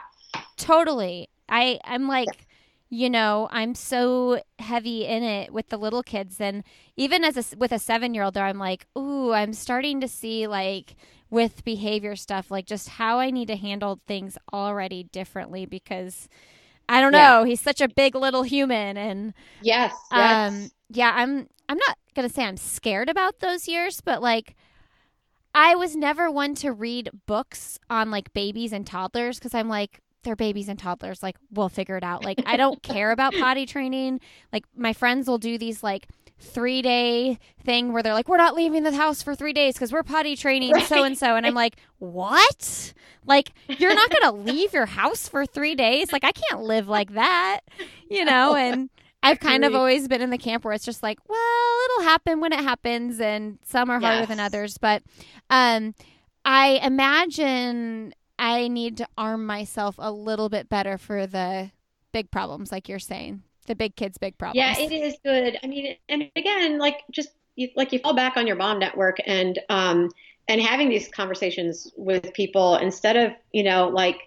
[0.58, 1.30] Totally.
[1.50, 2.48] I i'm like
[2.94, 6.40] you know i'm so heavy in it with the little kids.
[6.40, 6.64] And
[6.96, 10.08] even as a with a seven year old though, i'm like ooh i'm starting to
[10.08, 10.96] see like
[11.32, 16.28] with behavior stuff, like just how I need to handle things already differently because
[16.90, 17.46] I don't know, yeah.
[17.46, 19.94] he's such a big little human and Yes.
[20.12, 20.52] yes.
[20.52, 24.56] Um yeah, I'm I'm not going to say I'm scared about those years, but like
[25.56, 30.02] I was never one to read books on like babies and toddlers because I'm like
[30.24, 32.24] they're babies and toddlers like we'll figure it out.
[32.24, 34.20] Like I don't care about potty training.
[34.52, 36.08] Like my friends will do these like
[36.42, 39.92] three day thing where they're like, we're not leaving the house for three days because
[39.92, 41.36] we're potty training so and so.
[41.36, 42.94] And I'm like, what?
[43.26, 46.12] Like, you're not going to leave your house for three days?
[46.12, 47.62] Like, I can't live like that,
[48.10, 48.56] you know?
[48.56, 48.90] And
[49.24, 52.40] I've kind of always been in the camp where it's just like, well, it'll happen
[52.40, 53.20] when it happens.
[53.20, 54.28] And some are harder yes.
[54.28, 54.78] than others.
[54.80, 55.04] But
[55.50, 55.94] um,
[56.44, 61.70] I imagine I need to arm myself a little bit better for the
[62.12, 64.58] big problems, like you're saying the big kids big problems.
[64.58, 65.58] Yeah it is good.
[65.64, 69.18] I mean and again like just you, like you fall back on your mom network
[69.26, 70.10] and um
[70.48, 74.18] and having these conversations with people instead of you know like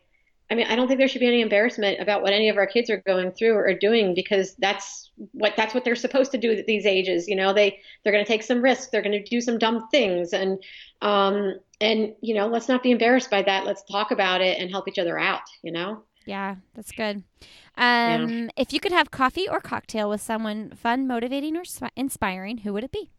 [0.51, 2.67] i mean i don't think there should be any embarrassment about what any of our
[2.67, 6.53] kids are going through or doing because that's what that's what they're supposed to do
[6.53, 7.29] at these ages.
[7.29, 8.89] You know they they're going to take some risks.
[8.89, 10.33] They're going to do some dumb things.
[10.33, 10.63] And
[11.05, 14.71] um and you know let's not be embarrassed by that let's talk about it and
[14.71, 17.23] help each other out you know yeah that's good
[17.77, 18.49] um, yeah.
[18.57, 21.65] If you could have coffee or cocktail with someone fun, motivating, or
[21.97, 23.11] inspiring, who would it be?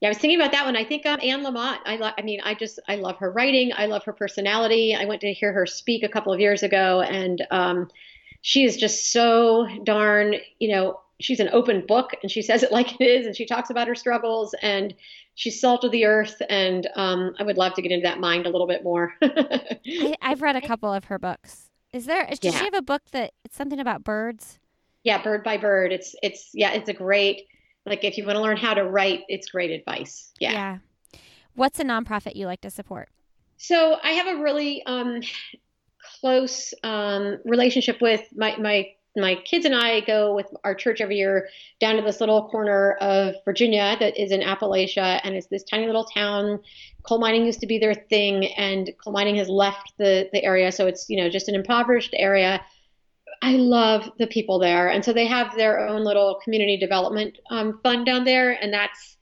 [0.00, 0.76] Yeah, I was thinking about that one.
[0.76, 1.78] I think um, Anne Lamott.
[1.84, 3.72] I, lo- I mean, I just I love her writing.
[3.76, 4.96] I love her personality.
[4.96, 7.88] I went to hear her speak a couple of years ago, and um,
[8.40, 10.34] she is just so darn.
[10.58, 13.46] You know, she's an open book, and she says it like it is, and she
[13.46, 14.94] talks about her struggles, and
[15.34, 16.40] she's salt of the earth.
[16.48, 19.12] And um, I would love to get into that mind a little bit more.
[19.22, 21.70] I, I've read a couple of her books.
[21.92, 22.26] Is there?
[22.26, 22.50] Does yeah.
[22.52, 24.58] she have a book that it's something about birds?
[25.02, 25.92] Yeah, bird by bird.
[25.92, 27.46] It's it's yeah, it's a great
[27.86, 30.32] like if you want to learn how to write, it's great advice.
[30.38, 30.52] Yeah.
[30.52, 30.78] Yeah.
[31.54, 33.08] What's a nonprofit you like to support?
[33.56, 35.20] So I have a really um,
[36.20, 41.16] close um, relationship with my my my kids and I go with our church every
[41.16, 41.48] year
[41.80, 45.86] down to this little corner of Virginia that is in Appalachia, and it's this tiny
[45.86, 46.60] little town.
[47.02, 50.70] Coal mining used to be their thing, and coal mining has left the the area,
[50.70, 52.60] so it's you know just an impoverished area.
[53.42, 57.80] I love the people there, and so they have their own little community development um,
[57.82, 59.16] fund down there, and that's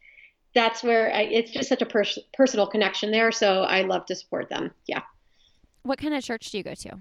[0.54, 3.30] that's where I, it's just such a pers- personal connection there.
[3.32, 4.72] So I love to support them.
[4.86, 5.02] Yeah.
[5.82, 6.98] What kind of church do you go to?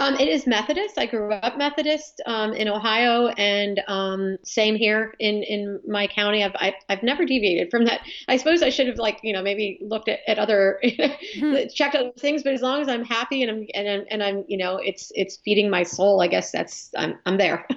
[0.00, 0.96] Um, it is Methodist.
[0.96, 6.44] I grew up Methodist um, in Ohio, and um, same here in, in my county.
[6.44, 8.00] I've, I've, I've never deviated from that.
[8.28, 10.80] I suppose I should have like you know maybe looked at, at other
[11.38, 11.56] hmm.
[11.74, 14.44] checked other things, but as long as I'm happy and I'm and I'm, and I'm
[14.46, 16.20] you know it's it's feeding my soul.
[16.20, 17.66] I guess that's I'm I'm there.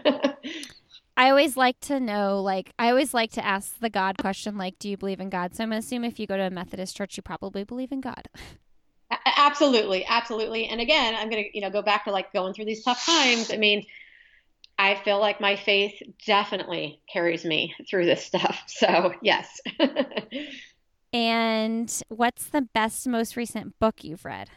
[1.18, 4.80] I always like to know, like, I always like to ask the God question, like,
[4.80, 5.54] do you believe in God?
[5.54, 7.92] So I'm going to assume if you go to a Methodist church, you probably believe
[7.92, 8.28] in God.
[9.38, 10.68] Absolutely, absolutely.
[10.68, 13.06] And again, I'm going to, you know, go back to like going through these tough
[13.06, 13.52] times.
[13.52, 13.86] I mean,
[14.78, 18.64] I feel like my faith definitely carries me through this stuff.
[18.68, 19.62] So, yes.
[21.14, 24.50] and what's the best most recent book you've read?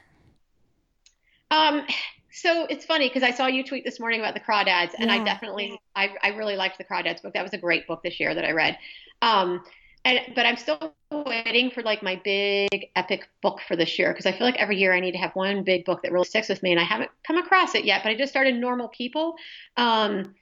[1.51, 1.87] Um
[2.35, 5.15] so it's funny because I saw you tweet this morning about the crawdads, and yeah.
[5.15, 7.33] I definitely, I, I really liked the crawdads book.
[7.33, 8.77] That was a great book this year that I read.
[9.23, 9.63] Um,
[10.05, 14.27] and but I'm still waiting for like my big epic book for this year because
[14.27, 16.49] I feel like every year I need to have one big book that really sticks
[16.49, 18.03] with me, and I haven't come across it yet.
[18.03, 19.37] But I just started Normal People.
[19.77, 20.35] Um,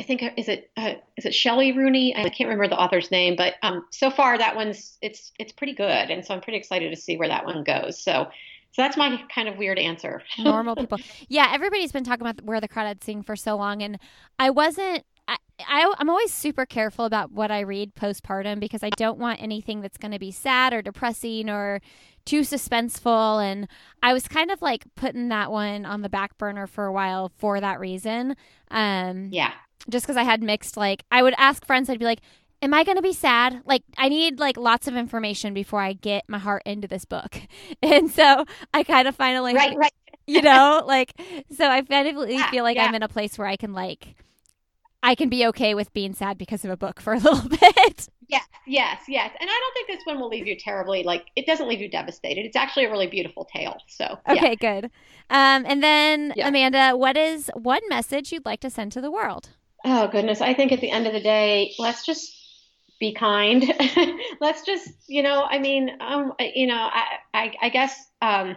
[0.00, 2.16] I think is it uh, is it Shelley Rooney?
[2.16, 5.74] I can't remember the author's name, but um, so far that one's it's it's pretty
[5.74, 8.02] good, and so I'm pretty excited to see where that one goes.
[8.02, 8.28] So.
[8.74, 10.22] So that's my kind of weird answer.
[10.38, 10.98] Normal people.
[11.28, 13.98] Yeah, everybody's been talking about where the crawdads sing for so long, and
[14.38, 18.90] I wasn't I, I am always super careful about what I read postpartum because I
[18.90, 21.80] don't want anything that's going to be sad or depressing or
[22.24, 23.42] too suspenseful.
[23.42, 23.68] And
[24.02, 27.32] I was kind of like putting that one on the back burner for a while
[27.38, 28.36] for that reason.
[28.70, 29.52] Um, yeah.
[29.88, 32.20] Just because I had mixed, like, I would ask friends, I'd be like,
[32.62, 33.62] am I going to be sad?
[33.64, 37.40] Like, I need like lots of information before I get my heart into this book.
[37.82, 39.92] And so I kind of finally, right, right.
[40.26, 41.20] you know, like,
[41.50, 42.84] so I finally yeah, feel like yeah.
[42.84, 44.14] I'm in a place where I can like
[45.02, 48.08] I can be okay with being sad because of a book for a little bit.
[48.28, 49.30] Yes, yes, yes.
[49.40, 51.88] And I don't think this one will leave you terribly like it doesn't leave you
[51.90, 52.46] devastated.
[52.46, 53.76] It's actually a really beautiful tale.
[53.88, 54.54] So Okay, yeah.
[54.54, 54.84] good.
[55.28, 56.48] Um, and then yeah.
[56.48, 59.50] Amanda, what is one message you'd like to send to the world?
[59.84, 60.40] Oh goodness.
[60.40, 62.32] I think at the end of the day, let's just
[63.00, 63.64] be kind.
[64.40, 68.56] let's just, you know, I mean, um, you know, I, I, I guess, um,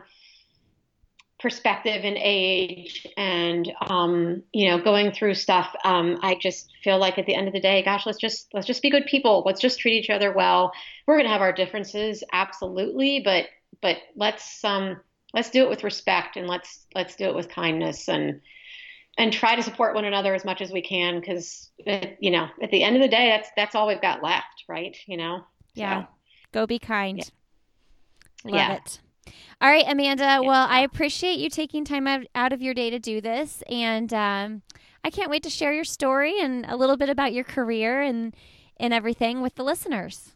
[1.45, 7.19] perspective and age and um, you know going through stuff um, i just feel like
[7.19, 9.43] at the end of the day gosh let's just let's just be good people.
[9.45, 10.71] Let's just treat each other well.
[11.05, 13.45] We're going to have our differences absolutely but
[13.79, 14.99] but let's um,
[15.35, 18.41] let's do it with respect and let's let's do it with kindness and
[19.19, 22.71] and try to support one another as much as we can because you know at
[22.71, 24.97] the end of the day that's that's all we've got left right?
[25.05, 25.43] You know?
[25.75, 26.01] Yeah.
[26.01, 26.07] So,
[26.53, 27.19] go be kind.
[28.43, 28.51] yeah.
[28.51, 28.75] love yeah.
[28.77, 28.99] it
[29.61, 32.99] all right amanda well i appreciate you taking time out, out of your day to
[32.99, 34.61] do this and um,
[35.03, 38.35] i can't wait to share your story and a little bit about your career and
[38.77, 40.35] and everything with the listeners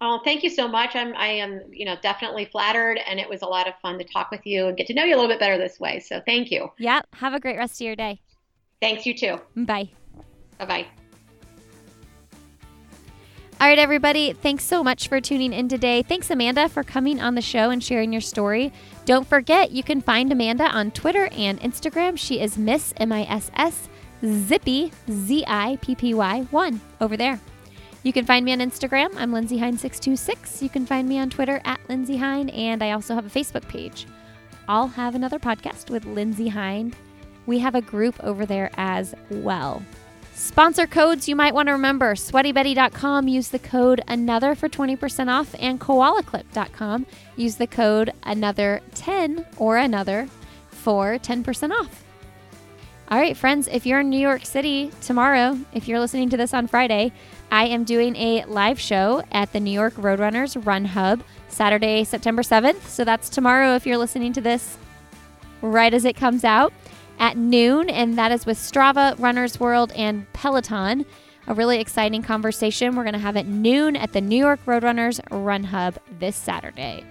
[0.00, 0.94] Oh, thank you so much.
[0.96, 4.04] I'm I am, you know, definitely flattered and it was a lot of fun to
[4.04, 6.00] talk with you and get to know you a little bit better this way.
[6.00, 6.70] So thank you.
[6.78, 7.00] Yeah.
[7.14, 8.20] Have a great rest of your day.
[8.80, 9.40] Thanks you too.
[9.56, 9.90] Bye.
[10.58, 10.86] Bye-bye.
[13.60, 14.32] All right, everybody.
[14.32, 16.02] Thanks so much for tuning in today.
[16.02, 18.72] Thanks, Amanda, for coming on the show and sharing your story.
[19.06, 22.18] Don't forget, you can find Amanda on Twitter and Instagram.
[22.18, 23.88] She is Miss M I S S
[24.22, 27.40] Zippy Z I P P Y 1 over there.
[28.02, 29.14] You can find me on Instagram.
[29.16, 30.60] I'm Lindsey Hein626.
[30.60, 33.66] You can find me on Twitter at Lindsey Hein, and I also have a Facebook
[33.68, 34.06] page.
[34.68, 36.92] I'll have another podcast with Lindsey Hein.
[37.46, 39.82] We have a group over there as well.
[40.34, 45.54] Sponsor codes you might want to remember sweatybetty.com, use the code another for 20% off,
[45.60, 47.06] and koalaclip.com,
[47.36, 50.28] use the code another 10 or another
[50.70, 52.04] for 10% off.
[53.08, 56.52] All right, friends, if you're in New York City tomorrow, if you're listening to this
[56.52, 57.12] on Friday,
[57.52, 62.42] I am doing a live show at the New York Roadrunners Run Hub Saturday, September
[62.42, 62.82] 7th.
[62.88, 64.78] So that's tomorrow if you're listening to this
[65.62, 66.72] right as it comes out
[67.18, 67.90] at noon.
[67.90, 71.04] And that is with Strava, Runner's World, and Peloton.
[71.46, 75.20] A really exciting conversation we're going to have at noon at the New York Roadrunners
[75.30, 77.04] Run Hub this Saturday.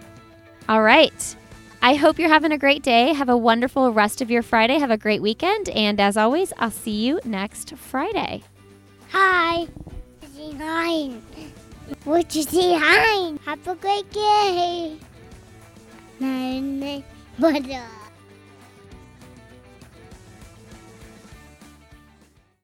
[0.68, 1.36] All right.
[1.82, 3.14] I hope you're having a great day.
[3.14, 4.80] Have a wonderful rest of your Friday.
[4.80, 5.70] Have a great weekend.
[5.70, 8.44] And as always, I'll see you next Friday.
[9.12, 9.68] Hi
[10.60, 11.12] hi?
[12.06, 13.38] Would you say hi?
[13.46, 14.98] Have a great day.
[16.20, 17.04] Nine,